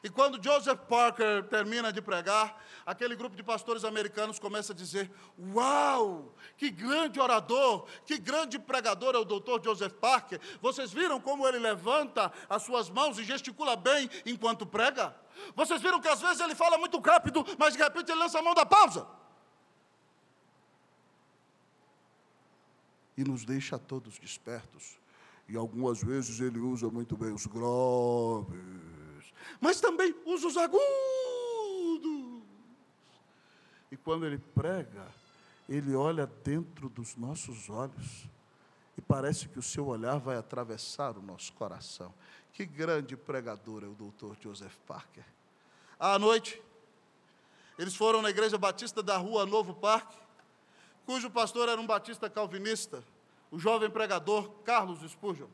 [0.04, 5.10] E quando Joseph Parker termina de pregar, aquele grupo de pastores americanos começa a dizer:
[5.54, 10.38] Uau, que grande orador, que grande pregador é o doutor Joseph Parker.
[10.60, 15.16] Vocês viram como ele levanta as suas mãos e gesticula bem enquanto prega?
[15.56, 18.42] Vocês viram que às vezes ele fala muito rápido, mas de repente ele lança a
[18.42, 19.06] mão da pausa.
[23.16, 24.98] E nos deixa todos despertos.
[25.48, 28.93] E algumas vezes ele usa muito bem os graves
[29.60, 32.42] mas também usa os agudos.
[33.90, 35.06] E quando ele prega,
[35.68, 38.28] ele olha dentro dos nossos olhos
[38.96, 42.12] e parece que o seu olhar vai atravessar o nosso coração.
[42.52, 45.24] Que grande pregador é o doutor Joseph Parker.
[45.98, 46.62] À noite,
[47.78, 50.16] eles foram na igreja batista da rua Novo Parque,
[51.04, 53.02] cujo pastor era um batista calvinista,
[53.50, 55.48] o jovem pregador Carlos Spurgeon.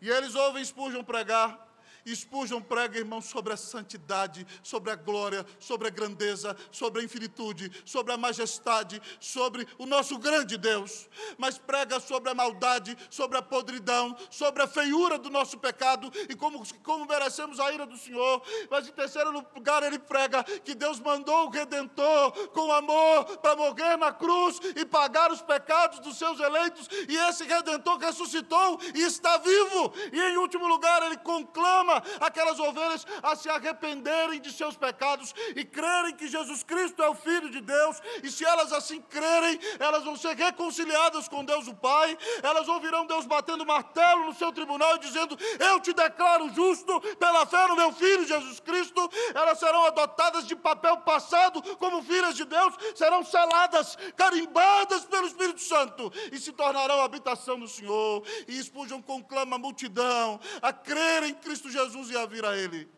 [0.00, 1.65] E eles ouvem Spurgeon pregar
[2.14, 7.70] Spurgeon prega, irmão, sobre a santidade, sobre a glória, sobre a grandeza, sobre a infinitude,
[7.84, 11.08] sobre a majestade, sobre o nosso grande Deus.
[11.36, 16.36] Mas prega sobre a maldade, sobre a podridão, sobre a feiura do nosso pecado e
[16.36, 18.42] como, como merecemos a ira do Senhor.
[18.70, 23.96] Mas em terceiro lugar, ele prega que Deus mandou o Redentor com amor para morrer
[23.96, 26.88] na cruz e pagar os pecados dos seus eleitos.
[27.08, 29.92] E esse Redentor ressuscitou e está vivo.
[30.12, 35.64] E em último lugar, ele conclama aquelas ovelhas a se arrependerem de seus pecados e
[35.64, 40.04] crerem que Jesus Cristo é o Filho de Deus, e se elas assim crerem, elas
[40.04, 44.96] vão ser reconciliadas com Deus o Pai, elas ouvirão Deus batendo martelo no seu tribunal
[44.96, 49.84] e dizendo: Eu te declaro justo pela fé no meu Filho Jesus Cristo, elas serão
[49.86, 56.38] adotadas de papel passado como filhas de Deus, serão seladas, carimbadas pelo Espírito Santo e
[56.38, 58.22] se tornarão habitação do Senhor.
[58.46, 62.88] E Spurgeon conclama a multidão a crer em Cristo Jesus Jesus ia vir a ele.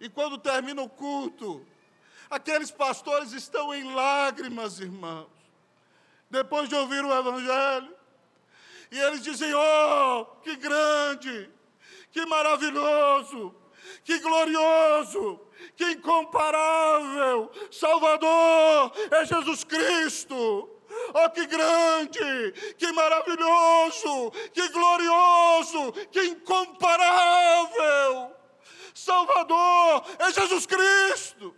[0.00, 1.66] E quando termina o culto,
[2.30, 5.28] aqueles pastores estão em lágrimas, irmãos,
[6.30, 7.96] depois de ouvir o Evangelho.
[8.90, 11.50] E eles dizem: Oh, que grande,
[12.10, 13.54] que maravilhoso,
[14.04, 15.40] que glorioso,
[15.76, 20.77] que incomparável Salvador é Jesus Cristo.
[21.14, 28.36] Oh, que grande, que maravilhoso, que glorioso, que incomparável.
[28.94, 31.54] Salvador é Jesus Cristo.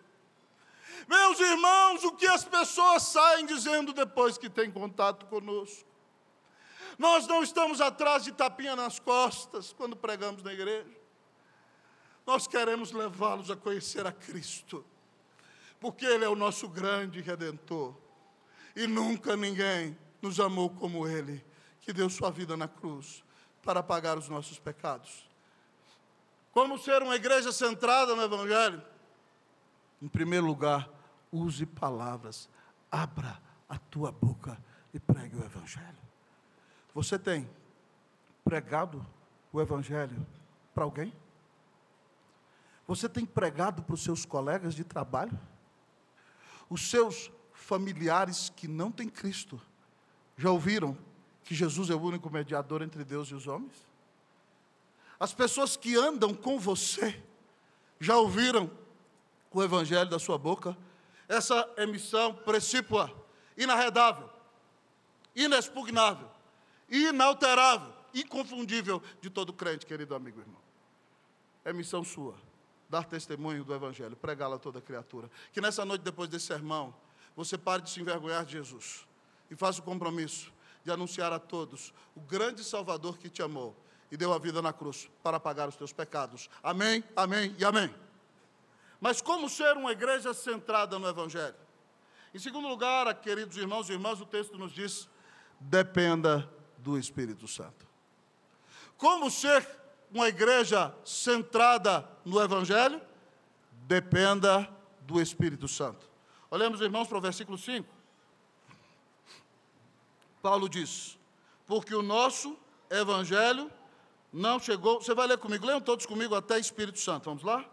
[1.08, 5.88] Meus irmãos, o que as pessoas saem dizendo depois que têm contato conosco?
[6.98, 11.00] Nós não estamos atrás de tapinha nas costas quando pregamos na igreja.
[12.26, 14.84] Nós queremos levá-los a conhecer a Cristo,
[15.80, 17.96] porque Ele é o nosso grande redentor
[18.74, 21.44] e nunca ninguém nos amou como Ele,
[21.80, 23.24] que deu sua vida na cruz
[23.62, 25.28] para pagar os nossos pecados.
[26.52, 28.82] Como ser uma igreja centrada no Evangelho?
[30.02, 30.88] Em primeiro lugar,
[31.30, 32.48] use palavras,
[32.90, 34.58] abra a tua boca
[34.92, 35.98] e pregue o Evangelho.
[36.94, 37.48] Você tem
[38.44, 39.06] pregado
[39.52, 40.26] o Evangelho
[40.74, 41.12] para alguém?
[42.86, 45.38] Você tem pregado para os seus colegas de trabalho?
[46.68, 47.30] Os seus
[47.70, 49.62] familiares que não têm Cristo
[50.36, 50.98] já ouviram
[51.44, 53.72] que Jesus é o único mediador entre Deus e os homens?
[55.20, 57.22] As pessoas que andam com você
[58.00, 58.68] já ouviram
[59.52, 60.76] o evangelho da sua boca?
[61.28, 63.08] Essa emissão precípua,
[63.56, 64.28] inarredável,
[65.36, 66.28] inexpugnável,
[66.88, 70.60] inalterável, inconfundível de todo crente, querido amigo e irmão.
[71.64, 72.34] É missão sua,
[72.88, 75.30] dar testemunho do Evangelho, pregá-la a toda criatura.
[75.52, 76.92] Que nessa noite, depois desse sermão,
[77.36, 79.06] você pare de se envergonhar de Jesus
[79.50, 80.52] e faça o compromisso
[80.84, 83.76] de anunciar a todos o grande Salvador que te amou
[84.10, 86.50] e deu a vida na cruz para pagar os teus pecados.
[86.62, 87.94] Amém, amém e amém.
[89.00, 91.56] Mas como ser uma igreja centrada no Evangelho?
[92.34, 95.08] Em segundo lugar, queridos irmãos e irmãs, o texto nos diz:
[95.58, 97.86] dependa do Espírito Santo.
[98.96, 99.66] Como ser
[100.12, 103.00] uma igreja centrada no Evangelho?
[103.86, 104.68] Dependa
[105.02, 106.09] do Espírito Santo.
[106.50, 107.88] Olhemos, irmãos, para o versículo 5.
[110.42, 111.18] Paulo diz:
[111.66, 112.58] Porque o nosso
[112.90, 113.70] Evangelho
[114.32, 115.00] não chegou.
[115.00, 117.64] Você vai ler comigo, leiam todos comigo até Espírito Santo, vamos lá?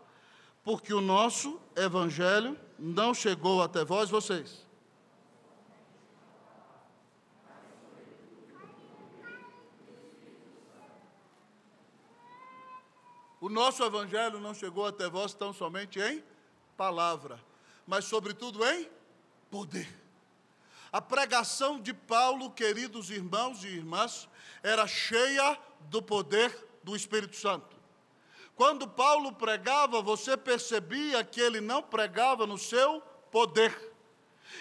[0.63, 4.67] Porque o nosso Evangelho não chegou até vós, vocês
[13.39, 16.23] O nosso evangelho não chegou até vós tão somente em
[16.75, 17.39] palavra,
[17.88, 18.89] mas sobretudo em
[19.50, 19.88] poder.
[20.91, 24.28] A pregação de Paulo, queridos irmãos e irmãs,
[24.62, 25.58] era cheia
[25.89, 27.76] do poder do Espírito Santo.
[28.56, 33.93] Quando Paulo pregava, você percebia que ele não pregava no seu poder.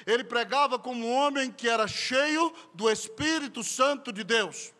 [0.06, 4.72] Ele pregava como um homem que era cheio do Espírito Santo de Deus.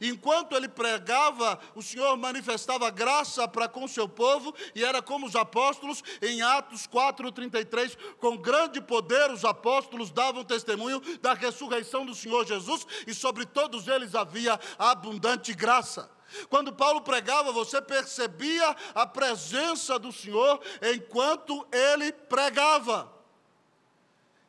[0.00, 5.26] Enquanto ele pregava, o Senhor manifestava graça para com o seu povo, e era como
[5.26, 12.14] os apóstolos, em Atos 4,33, com grande poder os apóstolos davam testemunho da ressurreição do
[12.14, 16.10] Senhor Jesus, e sobre todos eles havia abundante graça.
[16.48, 20.60] Quando Paulo pregava, você percebia a presença do Senhor
[20.94, 23.12] enquanto ele pregava.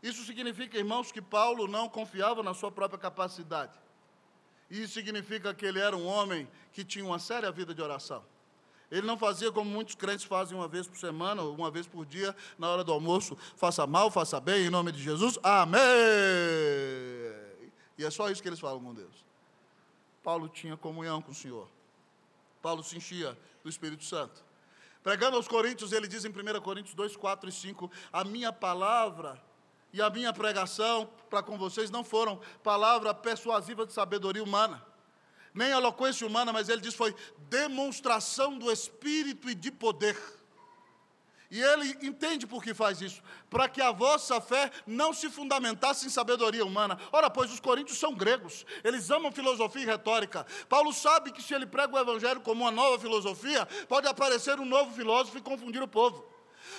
[0.02, 3.83] Isso significa, irmãos, que Paulo não confiava na sua própria capacidade.
[4.69, 8.23] Isso significa que ele era um homem que tinha uma séria vida de oração.
[8.89, 12.06] Ele não fazia como muitos crentes fazem uma vez por semana, ou uma vez por
[12.06, 15.82] dia, na hora do almoço, faça mal, faça bem, em nome de Jesus, amém.
[17.97, 19.26] E é só isso que eles falam com Deus.
[20.23, 21.67] Paulo tinha comunhão com o Senhor.
[22.62, 24.43] Paulo se enchia do Espírito Santo.
[25.02, 29.41] Pregando aos Coríntios, ele diz em 1 Coríntios 2, 4 e 5: A minha palavra
[29.93, 34.84] e a minha pregação para com vocês não foram palavra persuasiva de sabedoria humana,
[35.53, 37.15] nem eloquência humana, mas ele diz foi
[37.47, 40.17] demonstração do Espírito e de poder.
[41.51, 46.08] E ele entende por que faz isso, para que a vossa fé não se fundamentasse
[46.08, 46.97] em sabedoria humana.
[47.12, 50.47] Ora, pois os coríntios são gregos, eles amam filosofia e retórica.
[50.67, 54.65] Paulo sabe que se ele prega o evangelho como uma nova filosofia, pode aparecer um
[54.65, 56.33] novo filósofo e confundir o povo.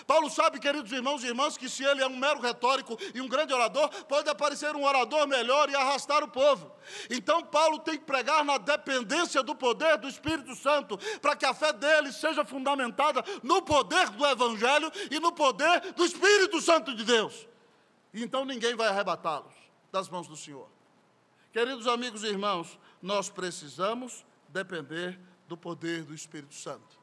[0.07, 3.29] Paulo sabe, queridos irmãos e irmãs, que se ele é um mero retórico e um
[3.29, 6.73] grande orador, pode aparecer um orador melhor e arrastar o povo.
[7.11, 11.55] Então, Paulo tem que pregar na dependência do poder do Espírito Santo, para que a
[11.55, 17.05] fé dele seja fundamentada no poder do Evangelho e no poder do Espírito Santo de
[17.05, 17.47] Deus.
[18.13, 19.53] E então ninguém vai arrebatá-los
[19.91, 20.69] das mãos do Senhor.
[21.53, 26.94] Queridos amigos e irmãos, nós precisamos depender do poder do Espírito Santo.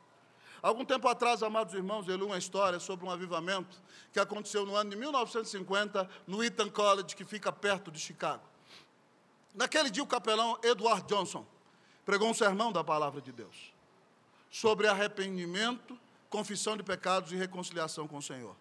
[0.62, 3.82] Algum tempo atrás, amados irmãos, eu li uma história sobre um avivamento
[4.13, 8.43] que aconteceu no ano de 1950 no Eton College, que fica perto de Chicago.
[9.56, 11.45] Naquele dia, o capelão Edward Johnson
[12.06, 13.74] pregou um sermão da palavra de Deus
[14.52, 15.97] sobre arrependimento,
[16.30, 18.56] confissão de pecados e reconciliação com o Senhor.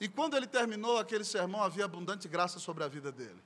[0.00, 3.42] E quando ele terminou aquele sermão, havia abundante graça sobre a vida dele.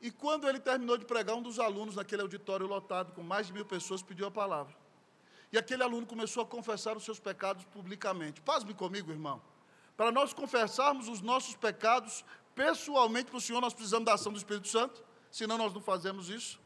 [0.00, 3.52] E quando ele terminou de pregar, um dos alunos naquele auditório lotado, com mais de
[3.52, 4.81] mil pessoas, pediu a palavra.
[5.52, 8.40] E aquele aluno começou a confessar os seus pecados publicamente.
[8.40, 9.40] Pasme comigo, irmão.
[9.96, 14.38] Para nós confessarmos os nossos pecados pessoalmente para o Senhor, nós precisamos da ação do
[14.38, 16.58] Espírito Santo, senão nós não fazemos isso.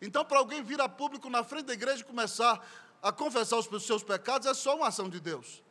[0.00, 2.66] Então, para alguém vir a público na frente da igreja e começar
[3.02, 5.62] a confessar os seus pecados, é só uma ação de Deus.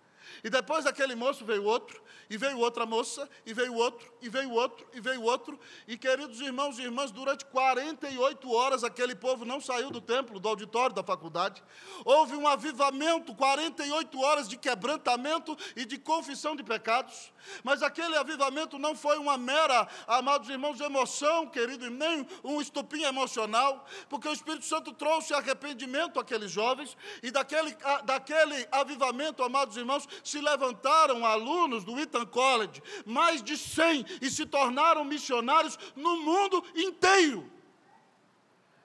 [0.43, 4.51] E depois daquele moço veio outro, e veio outra moça, e veio outro, e veio
[4.51, 5.59] outro, e veio outro.
[5.87, 10.47] E queridos irmãos e irmãs, durante 48 horas aquele povo não saiu do templo, do
[10.47, 11.63] auditório da faculdade.
[12.05, 17.31] Houve um avivamento, 48 horas de quebrantamento e de confissão de pecados.
[17.63, 23.85] Mas aquele avivamento não foi uma mera, amados irmãos, emoção, querido, nem um estupim emocional,
[24.07, 30.41] porque o Espírito Santo trouxe arrependimento àqueles jovens, e daquele, daquele avivamento, amados irmãos, se
[30.41, 37.49] levantaram alunos do Eton College, mais de 100, e se tornaram missionários no mundo inteiro.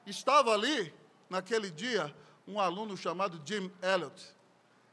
[0.06, 0.92] Estava ali,
[1.28, 2.14] naquele dia,
[2.46, 4.34] um aluno chamado Jim Elliot,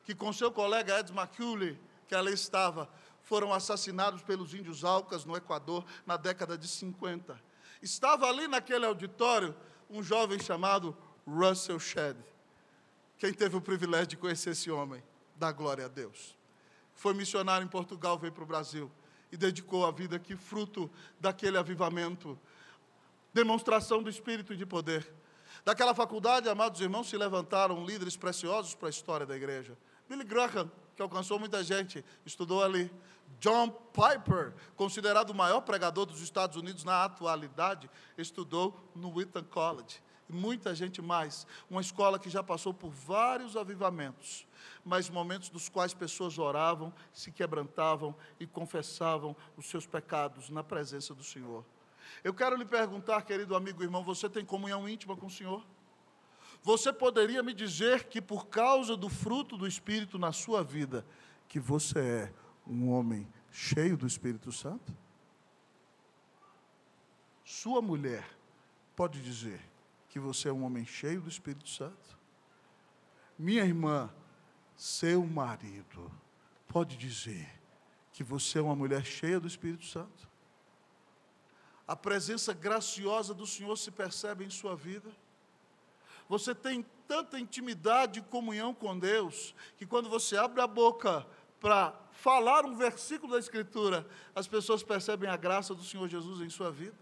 [0.03, 2.89] que com seu colega Ed McCulley, que ali estava,
[3.21, 7.39] foram assassinados pelos índios Alcas no Equador na década de 50.
[7.81, 9.55] Estava ali naquele auditório
[9.89, 10.95] um jovem chamado
[11.27, 12.17] Russell Shedd.
[13.17, 15.03] Quem teve o privilégio de conhecer esse homem?
[15.41, 16.37] Dá glória a Deus.
[16.93, 18.91] Foi missionário em Portugal, veio para o Brasil
[19.31, 20.87] e dedicou a vida aqui, fruto
[21.19, 22.39] daquele avivamento,
[23.33, 25.11] demonstração do Espírito de poder.
[25.65, 29.75] Daquela faculdade, amados irmãos, se levantaram líderes preciosos para a história da igreja.
[30.07, 32.91] Billy Graham, que alcançou muita gente, estudou ali.
[33.39, 40.03] John Piper, considerado o maior pregador dos Estados Unidos na atualidade, estudou no Wheaton College.
[40.31, 41.45] E muita gente mais.
[41.69, 44.47] Uma escola que já passou por vários avivamentos,
[44.83, 51.13] mas momentos dos quais pessoas oravam, se quebrantavam e confessavam os seus pecados na presença
[51.13, 51.65] do Senhor.
[52.23, 55.65] Eu quero lhe perguntar, querido amigo irmão, você tem comunhão íntima com o Senhor?
[56.63, 61.05] Você poderia me dizer que por causa do fruto do Espírito na sua vida,
[61.49, 62.33] que você é
[62.65, 64.95] um homem cheio do Espírito Santo?
[67.43, 68.25] Sua mulher
[68.95, 69.70] pode dizer
[70.11, 72.19] que você é um homem cheio do Espírito Santo?
[73.39, 74.13] Minha irmã,
[74.75, 76.11] seu marido
[76.67, 77.49] pode dizer
[78.11, 80.29] que você é uma mulher cheia do Espírito Santo?
[81.87, 85.09] A presença graciosa do Senhor se percebe em sua vida?
[86.27, 91.25] Você tem tanta intimidade e comunhão com Deus que quando você abre a boca
[91.61, 94.05] para falar um versículo da Escritura,
[94.35, 96.97] as pessoas percebem a graça do Senhor Jesus em sua vida.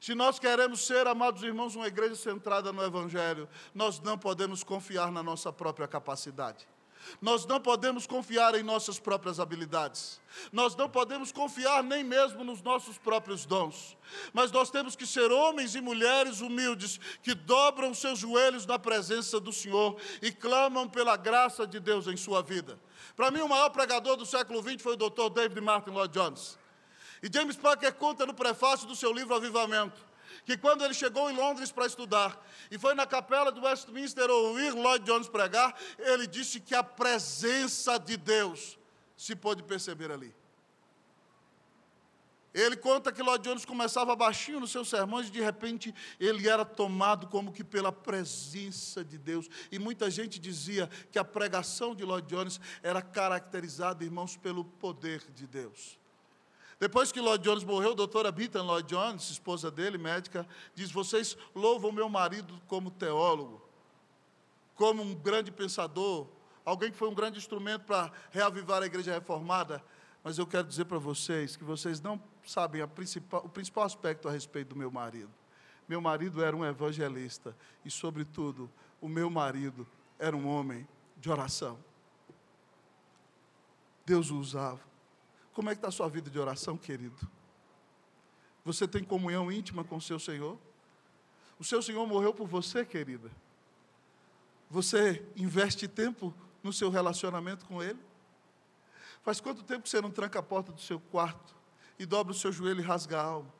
[0.00, 5.12] Se nós queremos ser, amados irmãos, uma igreja centrada no Evangelho, nós não podemos confiar
[5.12, 6.66] na nossa própria capacidade.
[7.20, 10.20] Nós não podemos confiar em nossas próprias habilidades.
[10.52, 13.96] Nós não podemos confiar nem mesmo nos nossos próprios dons.
[14.32, 19.38] Mas nós temos que ser homens e mulheres humildes que dobram seus joelhos na presença
[19.38, 22.78] do Senhor e clamam pela graça de Deus em sua vida.
[23.16, 25.30] Para mim, o maior pregador do século XX foi o Dr.
[25.34, 26.58] David Martin Lloyd Jones.
[27.22, 30.10] E James Parker conta no prefácio do seu livro Avivamento
[30.44, 34.72] que quando ele chegou em Londres para estudar e foi na capela do Westminster ouvir
[34.72, 38.78] Lloyd Jones pregar, ele disse que a presença de Deus
[39.16, 40.34] se pôde perceber ali.
[42.52, 46.64] Ele conta que Lloyd Jones começava baixinho nos seus sermões e de repente ele era
[46.64, 49.48] tomado como que pela presença de Deus.
[49.70, 55.22] E muita gente dizia que a pregação de Lloyd Jones era caracterizada, irmãos, pelo poder
[55.32, 55.99] de Deus.
[56.80, 61.36] Depois que Lloyd Jones morreu, a doutora Beaton Lloyd Jones, esposa dele, médica, diz: Vocês
[61.54, 63.60] louvam meu marido como teólogo,
[64.74, 66.26] como um grande pensador,
[66.64, 69.84] alguém que foi um grande instrumento para reavivar a igreja reformada.
[70.24, 74.32] Mas eu quero dizer para vocês que vocês não sabem principal, o principal aspecto a
[74.32, 75.30] respeito do meu marido.
[75.86, 77.54] Meu marido era um evangelista
[77.84, 78.70] e, sobretudo,
[79.02, 79.86] o meu marido
[80.18, 81.78] era um homem de oração.
[84.06, 84.89] Deus o usava.
[85.52, 87.28] Como é que está a sua vida de oração, querido?
[88.64, 90.58] Você tem comunhão íntima com o seu Senhor?
[91.58, 93.30] O seu Senhor morreu por você, querida.
[94.70, 97.98] Você investe tempo no seu relacionamento com Ele?
[99.22, 101.54] Faz quanto tempo que você não tranca a porta do seu quarto
[101.98, 103.52] e dobra o seu joelho e rasga a alma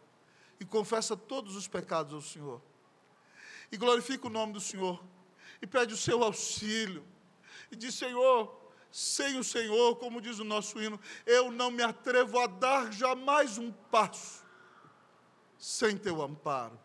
[0.59, 2.62] e confessa todos os pecados ao Senhor?
[3.72, 5.03] E glorifica o nome do Senhor
[5.61, 7.05] e pede o seu auxílio
[7.70, 8.59] e diz: Senhor,
[8.91, 13.59] sem o Senhor, como diz o nosso hino, eu não me atrevo a dar jamais
[13.59, 14.45] um passo
[15.61, 16.78] sem teu amparo,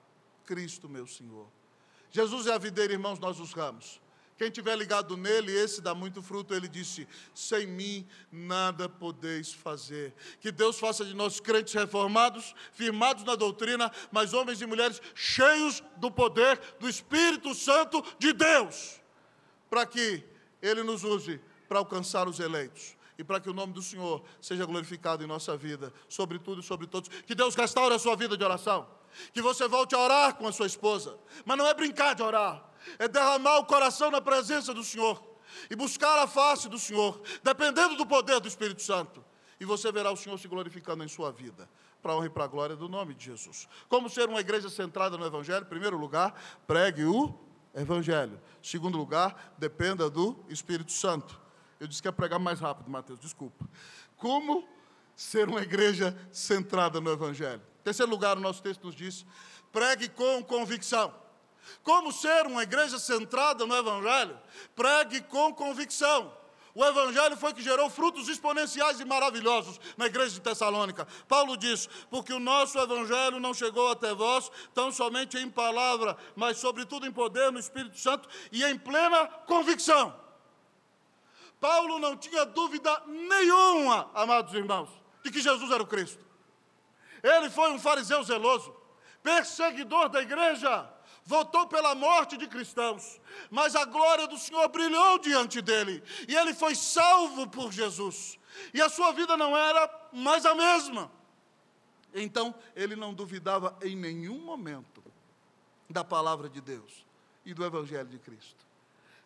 [0.45, 1.47] Cristo meu Senhor.
[2.11, 4.01] Jesus é a videira, irmãos, nós os ramos.
[4.37, 6.53] Quem tiver ligado nele, esse dá muito fruto.
[6.53, 10.13] Ele disse: Sem mim nada podeis fazer.
[10.41, 15.81] Que Deus faça de nós crentes reformados, firmados na doutrina, mas homens e mulheres cheios
[15.97, 18.99] do poder do Espírito Santo de Deus,
[19.69, 20.21] para que
[20.61, 24.65] Ele nos use para alcançar os eleitos e para que o nome do Senhor seja
[24.65, 27.09] glorificado em nossa vida, sobre tudo e sobre todos.
[27.25, 28.87] Que Deus restaure a sua vida de oração.
[29.33, 31.17] Que você volte a orar com a sua esposa.
[31.45, 32.63] Mas não é brincar de orar,
[32.99, 35.23] é derramar o coração na presença do Senhor
[35.69, 39.23] e buscar a face do Senhor, dependendo do poder do Espírito Santo.
[39.59, 41.69] E você verá o Senhor se glorificando em sua vida,
[42.01, 43.69] para a honra e para a glória do nome de Jesus.
[43.87, 45.65] Como ser uma igreja centrada no Evangelho?
[45.65, 46.33] Primeiro lugar,
[46.67, 47.33] pregue o
[47.73, 48.41] Evangelho.
[48.61, 51.44] Segundo lugar, dependa do Espírito Santo.
[51.85, 53.63] Eu disse que ia pregar mais rápido, Mateus, desculpa.
[54.17, 54.67] Como
[55.15, 57.61] ser uma igreja centrada no Evangelho?
[57.79, 59.23] Em terceiro lugar, o nosso texto nos diz:
[59.71, 61.13] pregue com convicção.
[61.83, 64.35] Como ser uma igreja centrada no Evangelho?
[64.75, 66.35] Pregue com convicção.
[66.73, 71.07] O Evangelho foi que gerou frutos exponenciais e maravilhosos na igreja de Tessalônica.
[71.27, 76.57] Paulo diz: Porque o nosso Evangelho não chegou até vós tão somente em palavra, mas
[76.57, 80.24] sobretudo em poder no Espírito Santo e em plena convicção.
[81.59, 84.89] Paulo não tinha dúvida nenhuma, amados irmãos,
[85.23, 86.23] de que Jesus era o Cristo.
[87.23, 88.75] Ele foi um fariseu zeloso,
[89.23, 90.87] perseguidor da igreja,
[91.23, 96.53] votou pela morte de cristãos, mas a glória do Senhor brilhou diante dele, e ele
[96.53, 98.37] foi salvo por Jesus,
[98.73, 101.11] e a sua vida não era mais a mesma.
[102.13, 105.03] Então, ele não duvidava em nenhum momento
[105.89, 107.05] da palavra de Deus
[107.43, 108.65] e do Evangelho de Cristo.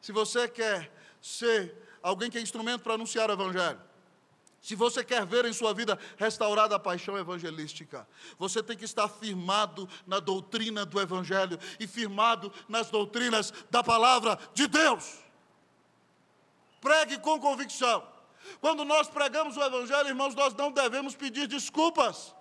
[0.01, 0.91] Se você quer
[1.21, 3.79] ser alguém que é instrumento para anunciar o Evangelho.
[4.61, 9.07] Se você quer ver em sua vida restaurada a paixão evangelística, você tem que estar
[9.07, 15.19] firmado na doutrina do Evangelho e firmado nas doutrinas da palavra de Deus.
[16.81, 18.05] Pregue com convicção.
[18.59, 22.35] Quando nós pregamos o Evangelho, irmãos, nós não devemos pedir desculpas.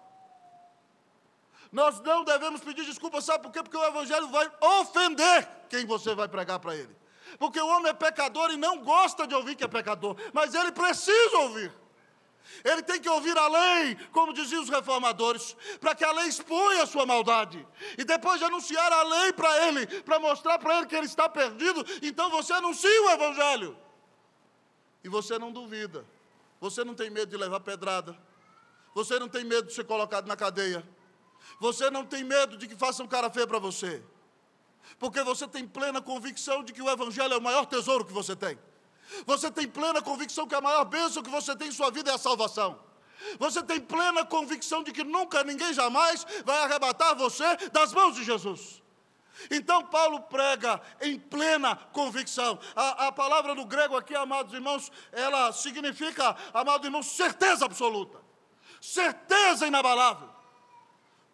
[1.71, 3.63] Nós não devemos pedir desculpas, sabe por quê?
[3.63, 6.97] Porque o Evangelho vai ofender quem você vai pregar para ele.
[7.39, 10.73] Porque o homem é pecador e não gosta de ouvir que é pecador, mas ele
[10.73, 11.73] precisa ouvir.
[12.65, 16.83] Ele tem que ouvir a lei, como diziam os reformadores, para que a lei exponha
[16.83, 17.67] a sua maldade.
[17.97, 21.29] E depois de anunciar a lei para ele, para mostrar para ele que ele está
[21.29, 23.77] perdido, então você anuncia o Evangelho.
[25.05, 26.05] E você não duvida.
[26.61, 28.19] Você não tem medo de levar pedrada.
[28.95, 30.87] Você não tem medo de ser colocado na cadeia.
[31.61, 34.03] Você não tem medo de que façam cara feia para você.
[34.99, 38.35] Porque você tem plena convicção de que o Evangelho é o maior tesouro que você
[38.37, 38.59] tem.
[39.27, 42.15] Você tem plena convicção que a maior bênção que você tem em sua vida é
[42.15, 42.79] a salvação.
[43.39, 48.25] Você tem plena convicção de que nunca, ninguém jamais vai arrebatar você das mãos de
[48.25, 48.83] Jesus.
[49.51, 52.59] Então, Paulo prega em plena convicção.
[52.75, 58.21] A, a palavra no grego aqui, amados irmãos, ela significa, amados irmãos, certeza absoluta,
[58.81, 60.29] certeza inabalável.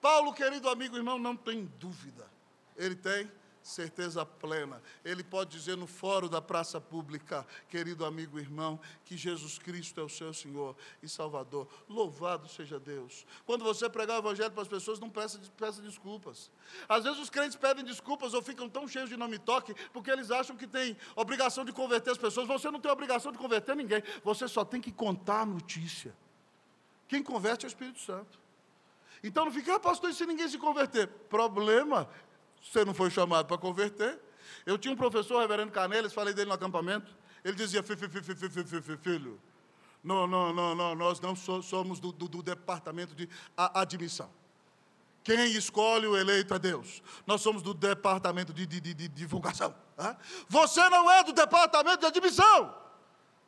[0.00, 2.30] Paulo, querido amigo irmão, não tem dúvida.
[2.76, 3.30] Ele tem
[3.64, 4.80] certeza plena.
[5.02, 10.04] Ele pode dizer no fórum da praça pública, querido amigo irmão, que Jesus Cristo é
[10.04, 11.66] o seu Senhor e Salvador.
[11.88, 13.26] Louvado seja Deus.
[13.46, 16.50] Quando você pregar o Evangelho para as pessoas, não peça, peça desculpas.
[16.86, 20.10] Às vezes os crentes pedem desculpas ou ficam tão cheios de não me toque, porque
[20.10, 22.46] eles acham que tem obrigação de converter as pessoas.
[22.46, 26.14] Você não tem obrigação de converter ninguém, você só tem que contar a notícia.
[27.08, 28.38] Quem converte é o Espírito Santo.
[29.22, 31.08] Então não fica, ah, pastor, e se ninguém se converter?
[31.08, 32.10] Problema
[32.64, 34.18] você não foi chamado para converter.
[34.64, 37.14] Eu tinha um professor, reverendo Canelis, falei dele no acampamento.
[37.44, 39.40] Ele dizia, filho,
[40.02, 44.30] não, não, não, não, nós não somos do, do, do departamento de admissão.
[45.22, 47.02] Quem escolhe o eleito é Deus.
[47.26, 49.74] Nós somos do departamento de, de, de, de divulgação.
[50.48, 52.74] Você não é do departamento de admissão.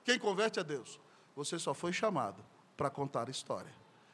[0.04, 1.00] Quem converte é Deus.
[1.34, 2.42] Você só foi chamado
[2.76, 3.72] para contar a história.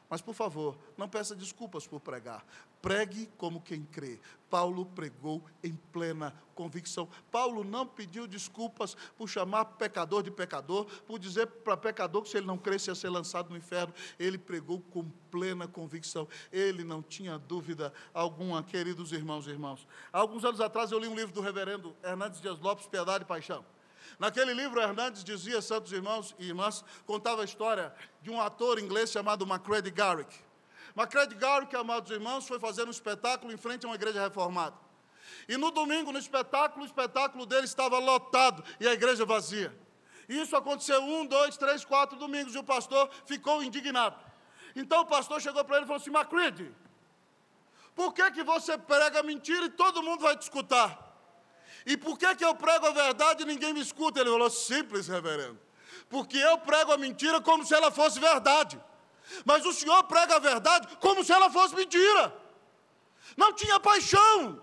[0.09, 2.45] Mas, por favor, não peça desculpas por pregar.
[2.83, 4.19] Pregue como quem crê.
[4.49, 7.07] Paulo pregou em plena convicção.
[7.31, 12.35] Paulo não pediu desculpas por chamar pecador de pecador, por dizer para pecador que se
[12.35, 13.93] ele não cresce ia ser lançado no inferno.
[14.19, 16.27] Ele pregou com plena convicção.
[16.51, 19.87] Ele não tinha dúvida alguma, queridos irmãos e irmãos.
[20.11, 23.63] Alguns anos atrás eu li um livro do reverendo Hernandes Dias Lopes, Piedade e Paixão.
[24.19, 29.09] Naquele livro, Hernandes dizia, santos irmãos e irmãs, contava a história de um ator inglês
[29.09, 30.35] chamado Macready Garrick.
[30.95, 34.75] Macready Garrick, amados irmãos, foi fazer um espetáculo em frente a uma igreja reformada.
[35.47, 39.75] E no domingo, no espetáculo, o espetáculo dele estava lotado e a igreja vazia.
[40.29, 44.15] Isso aconteceu um, dois, três, quatro domingos e o pastor ficou indignado.
[44.75, 46.73] Então o pastor chegou para ele e falou assim: Macready,
[47.95, 51.11] por que, que você prega mentira e todo mundo vai te escutar?
[51.85, 54.21] E por que, que eu prego a verdade e ninguém me escuta?
[54.21, 55.59] Ele falou: simples, reverendo.
[56.09, 58.79] Porque eu prego a mentira como se ela fosse verdade.
[59.45, 62.33] Mas o senhor prega a verdade como se ela fosse mentira.
[63.35, 64.61] Não tinha paixão,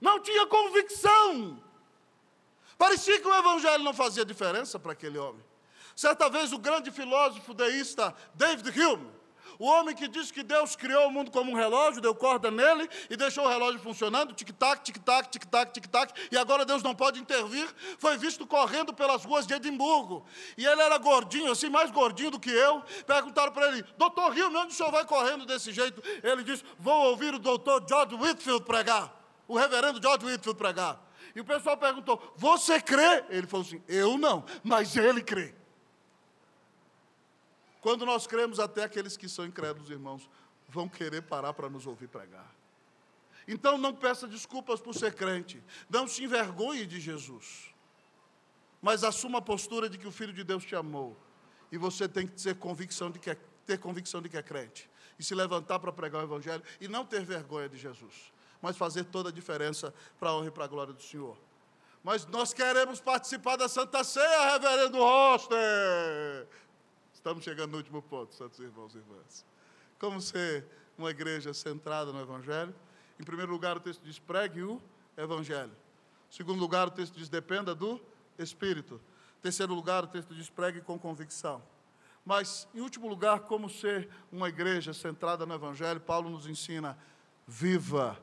[0.00, 1.62] não tinha convicção.
[2.76, 5.44] Parecia que o evangelho não fazia diferença para aquele homem.
[5.94, 9.13] Certa vez o grande filósofo deísta David Hume
[9.58, 12.88] o homem que disse que Deus criou o mundo como um relógio, deu corda nele
[13.08, 17.68] e deixou o relógio funcionando, tic-tac, tic-tac, tic-tac, tic-tac, e agora Deus não pode intervir,
[17.98, 20.26] foi visto correndo pelas ruas de Edimburgo.
[20.56, 22.82] E ele era gordinho, assim, mais gordinho do que eu.
[23.06, 26.02] Perguntaram para ele, doutor Rio, onde o senhor vai correndo desse jeito?
[26.22, 29.14] Ele disse, vou ouvir o doutor George Whitfield pregar,
[29.46, 31.00] o reverendo George Whitfield pregar.
[31.34, 33.24] E o pessoal perguntou, você crê?
[33.28, 35.54] Ele falou assim, eu não, mas ele crê.
[37.84, 40.26] Quando nós cremos, até aqueles que são incrédulos, irmãos,
[40.70, 42.50] vão querer parar para nos ouvir pregar.
[43.46, 45.62] Então não peça desculpas por ser crente.
[45.90, 47.74] Não se envergonhe de Jesus.
[48.80, 51.14] Mas assuma a postura de que o Filho de Deus te amou.
[51.70, 54.88] E você tem que ter convicção de que é, ter convicção de que é crente.
[55.18, 58.32] E se levantar para pregar o Evangelho e não ter vergonha de Jesus.
[58.62, 61.36] Mas fazer toda a diferença para a honra e para a glória do Senhor.
[62.02, 66.48] Mas nós queremos participar da Santa Ceia, reverendo Roster.
[67.24, 69.46] Estamos chegando no último ponto, santos irmãos e irmãs.
[69.98, 70.66] Como ser
[70.98, 72.74] uma igreja centrada no Evangelho?
[73.18, 74.78] Em primeiro lugar, o texto diz: pregue o
[75.16, 75.72] Evangelho.
[76.30, 77.98] Em segundo lugar, o texto diz: dependa do
[78.38, 79.00] Espírito.
[79.38, 81.62] Em terceiro lugar, o texto diz: pregue com convicção.
[82.26, 86.94] Mas, em último lugar, como ser uma igreja centrada no Evangelho, Paulo nos ensina:
[87.46, 88.20] viva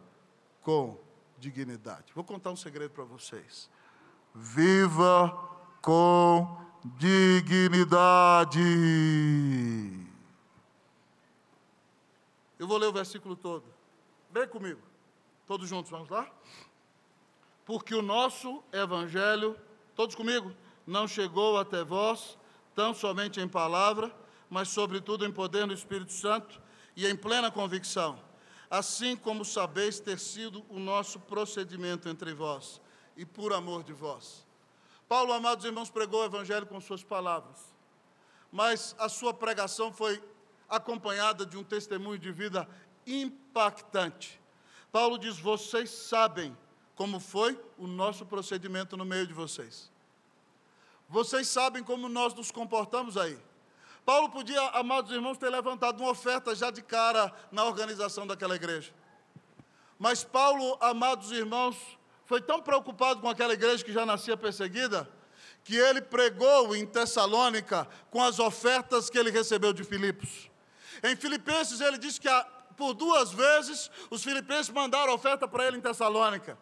[0.61, 1.01] com
[1.39, 2.13] dignidade.
[2.13, 3.67] Vou contar um segredo para vocês.
[4.35, 5.31] Viva
[5.81, 6.70] com dignidade.
[12.57, 13.63] Eu vou ler o versículo todo.
[14.31, 14.81] Vem comigo.
[15.45, 16.31] Todos juntos, vamos lá?
[17.65, 19.55] Porque o nosso evangelho,
[19.95, 20.53] todos comigo,
[20.87, 22.37] não chegou até vós,
[22.73, 24.13] tão somente em palavra,
[24.49, 26.61] mas sobretudo em poder do Espírito Santo
[26.95, 28.19] e em plena convicção,
[28.69, 32.81] assim como sabeis ter sido o nosso procedimento entre vós
[33.15, 34.45] e por amor de vós.
[35.11, 37.59] Paulo, amados irmãos, pregou o Evangelho com suas palavras,
[38.49, 40.23] mas a sua pregação foi
[40.69, 42.65] acompanhada de um testemunho de vida
[43.05, 44.39] impactante.
[44.89, 46.57] Paulo diz: Vocês sabem
[46.95, 49.91] como foi o nosso procedimento no meio de vocês.
[51.09, 53.37] Vocês sabem como nós nos comportamos aí.
[54.05, 58.93] Paulo podia, amados irmãos, ter levantado uma oferta já de cara na organização daquela igreja.
[59.99, 61.75] Mas Paulo, amados irmãos,
[62.31, 65.05] foi tão preocupado com aquela igreja que já nascia perseguida,
[65.65, 70.49] que ele pregou em Tessalônica com as ofertas que ele recebeu de Filipos.
[71.03, 72.29] Em Filipenses, ele diz que
[72.77, 76.57] por duas vezes os filipenses mandaram oferta para ele em Tessalônica.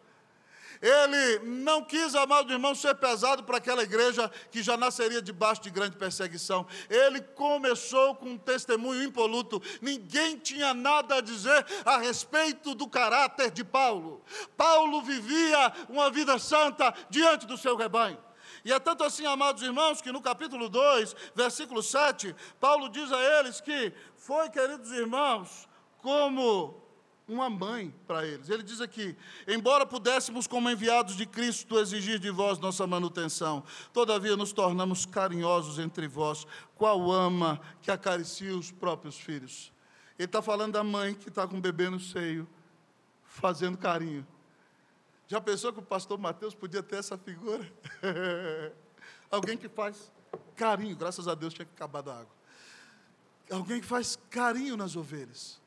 [0.80, 5.70] Ele não quis, amado irmão, ser pesado para aquela igreja que já nasceria debaixo de
[5.70, 6.66] grande perseguição.
[6.88, 9.62] Ele começou com um testemunho impoluto.
[9.82, 14.22] Ninguém tinha nada a dizer a respeito do caráter de Paulo.
[14.56, 18.18] Paulo vivia uma vida santa diante do seu rebanho.
[18.64, 23.20] E é tanto assim, amados irmãos, que no capítulo 2, versículo 7, Paulo diz a
[23.38, 25.68] eles que foi, queridos irmãos,
[25.98, 26.89] como
[27.32, 28.48] uma mãe para eles.
[28.48, 29.16] Ele diz aqui:
[29.46, 35.78] embora pudéssemos, como enviados de Cristo, exigir de vós nossa manutenção, todavia nos tornamos carinhosos
[35.78, 39.72] entre vós, qual ama que acaricia os próprios filhos.
[40.18, 42.46] Ele está falando da mãe que está com o bebê no seio,
[43.24, 44.26] fazendo carinho.
[45.26, 47.64] Já pensou que o pastor Mateus podia ter essa figura?
[49.30, 50.12] Alguém que faz
[50.56, 52.40] carinho, graças a Deus tinha acabado a água.
[53.50, 55.60] Alguém que faz carinho nas ovelhas.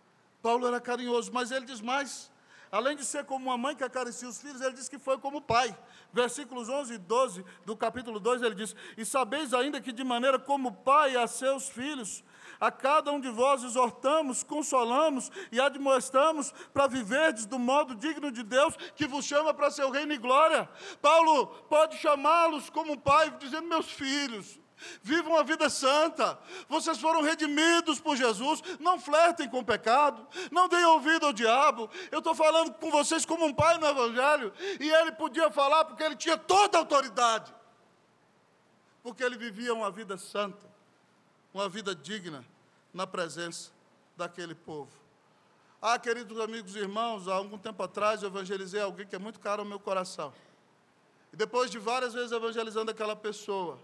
[0.43, 2.29] Paulo era carinhoso, mas ele diz mais.
[2.69, 5.39] Além de ser como uma mãe que acaricia os filhos, ele diz que foi como
[5.39, 5.73] pai.
[6.11, 10.37] Versículos 11 e 12 do capítulo 2, ele diz: E sabeis ainda que de maneira
[10.37, 12.23] como pai a seus filhos,
[12.59, 18.43] a cada um de vós exortamos, consolamos e admoestamos para viverdes do modo digno de
[18.43, 20.69] Deus que vos chama para seu reino e glória.
[21.01, 24.59] Paulo pode chamá-los como pai, dizendo: Meus filhos,
[25.01, 26.39] Vivam uma vida santa.
[26.67, 28.61] Vocês foram redimidos por Jesus.
[28.79, 30.27] Não flertem com o pecado.
[30.51, 31.89] Não deem ouvido ao diabo.
[32.11, 34.53] Eu estou falando com vocês como um pai no Evangelho.
[34.79, 37.53] E ele podia falar porque ele tinha toda a autoridade.
[39.01, 40.71] Porque ele vivia uma vida santa.
[41.53, 42.45] Uma vida digna
[42.93, 43.71] na presença
[44.15, 44.91] daquele povo.
[45.81, 49.39] Ah, queridos amigos e irmãos, há algum tempo atrás eu evangelizei alguém que é muito
[49.39, 50.33] caro ao meu coração.
[51.33, 53.77] E depois de várias vezes evangelizando aquela pessoa,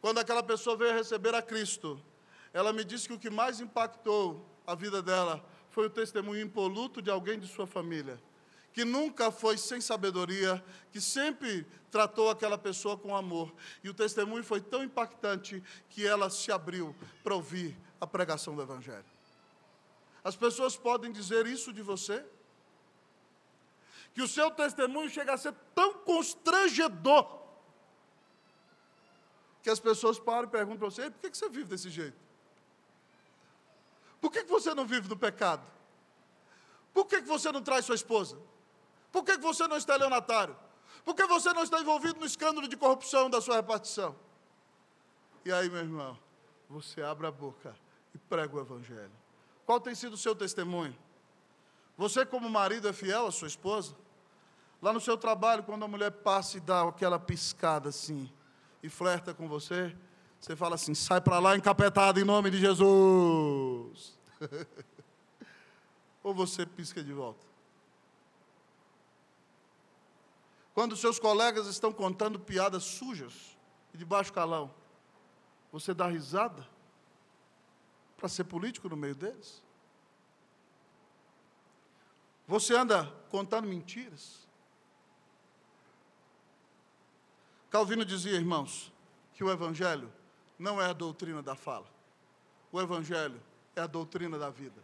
[0.00, 2.02] quando aquela pessoa veio receber a Cristo,
[2.52, 7.00] ela me disse que o que mais impactou a vida dela foi o testemunho impoluto
[7.00, 8.20] de alguém de sua família,
[8.72, 13.52] que nunca foi sem sabedoria, que sempre tratou aquela pessoa com amor.
[13.82, 18.62] E o testemunho foi tão impactante que ela se abriu para ouvir a pregação do
[18.62, 19.04] Evangelho.
[20.22, 22.24] As pessoas podem dizer isso de você?
[24.14, 27.39] Que o seu testemunho chega a ser tão constrangedor
[29.62, 32.16] que as pessoas param e perguntam para você: por que você vive desse jeito?
[34.20, 35.66] Por que você não vive do pecado?
[36.92, 38.38] Por que você não traz sua esposa?
[39.10, 40.56] Por que você não está leonatário?
[41.04, 44.14] Por que você não está envolvido no escândalo de corrupção da sua repartição?
[45.44, 46.18] E aí, meu irmão,
[46.68, 47.74] você abre a boca
[48.14, 49.12] e prega o Evangelho.
[49.64, 50.96] Qual tem sido o seu testemunho?
[51.96, 53.94] Você, como marido, é fiel à sua esposa?
[54.82, 58.30] Lá no seu trabalho, quando a mulher passa e dá aquela piscada assim,
[58.82, 59.94] e flerta com você,
[60.38, 64.18] você fala assim: sai para lá encapetado em nome de Jesus.
[66.22, 67.46] Ou você pisca de volta.
[70.72, 73.56] Quando seus colegas estão contando piadas sujas
[73.92, 74.72] e de baixo calão,
[75.72, 76.66] você dá risada
[78.16, 79.62] para ser político no meio deles?
[82.46, 84.48] Você anda contando mentiras?
[87.70, 88.92] Calvino dizia, irmãos,
[89.32, 90.12] que o Evangelho
[90.58, 91.86] não é a doutrina da fala.
[92.72, 93.40] O Evangelho
[93.76, 94.82] é a doutrina da vida.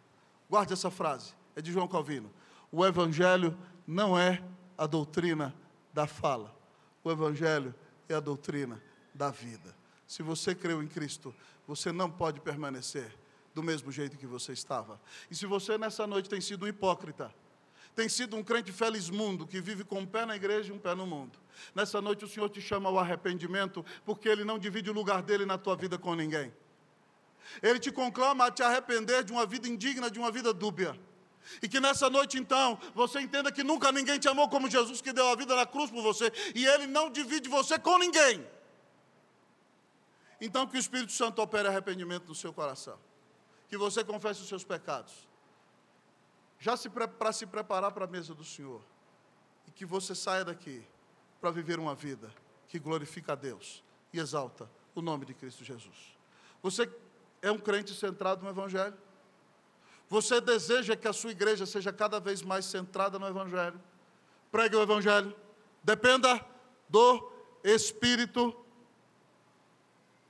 [0.49, 2.31] Guarde essa frase, é de João Calvino.
[2.71, 4.43] O Evangelho não é
[4.79, 5.55] a doutrina
[5.93, 6.55] da fala.
[7.03, 7.75] O Evangelho
[8.09, 8.81] é a doutrina
[9.13, 9.75] da vida.
[10.07, 11.35] Se você creu em Cristo,
[11.67, 13.13] você não pode permanecer
[13.53, 15.01] do mesmo jeito que você estava.
[15.29, 17.35] E se você nessa noite tem sido um hipócrita,
[17.97, 20.79] tem sido um crente feliz mundo que vive com um pé na igreja e um
[20.79, 21.39] pé no mundo,
[21.75, 25.45] Nessa noite o Senhor te chama ao arrependimento, porque Ele não divide o lugar dele
[25.45, 26.53] na tua vida com ninguém.
[27.63, 30.99] Ele te conclama a te arrepender de uma vida indigna, de uma vida dúbia.
[31.63, 35.13] E que nessa noite, então, você entenda que nunca ninguém te amou como Jesus, que
[35.13, 38.47] deu a vida na cruz por você, e Ele não divide você com ninguém.
[40.41, 42.99] Então, que o Espírito Santo opere arrependimento no seu coração,
[43.69, 45.27] que você confesse os seus pecados,
[46.59, 48.83] já se para se preparar para a mesa do Senhor,
[49.67, 50.85] e que você saia daqui
[51.41, 52.31] para viver uma vida
[52.69, 53.83] que glorifica a Deus
[54.13, 56.17] e exalta o nome de Cristo Jesus.
[56.63, 56.91] Você
[57.43, 58.97] é um crente centrado no Evangelho?
[60.09, 63.81] Você deseja que a sua igreja seja cada vez mais centrada no Evangelho?
[64.51, 65.35] Pregue o Evangelho.
[65.83, 66.45] Dependa
[66.89, 67.31] do
[67.63, 68.57] Espírito.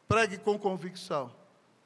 [0.08, 1.34] Pregue com convicção.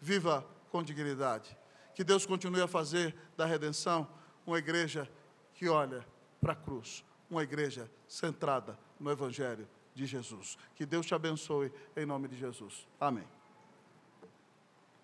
[0.00, 1.56] Viva com dignidade.
[1.94, 4.08] Que Deus continue a fazer da redenção
[4.50, 5.08] uma igreja
[5.54, 6.04] que olha
[6.40, 7.04] para a cruz.
[7.30, 10.58] Uma igreja centrada no Evangelho de Jesus.
[10.74, 12.88] Que Deus te abençoe em nome de Jesus.
[12.98, 13.39] Amém.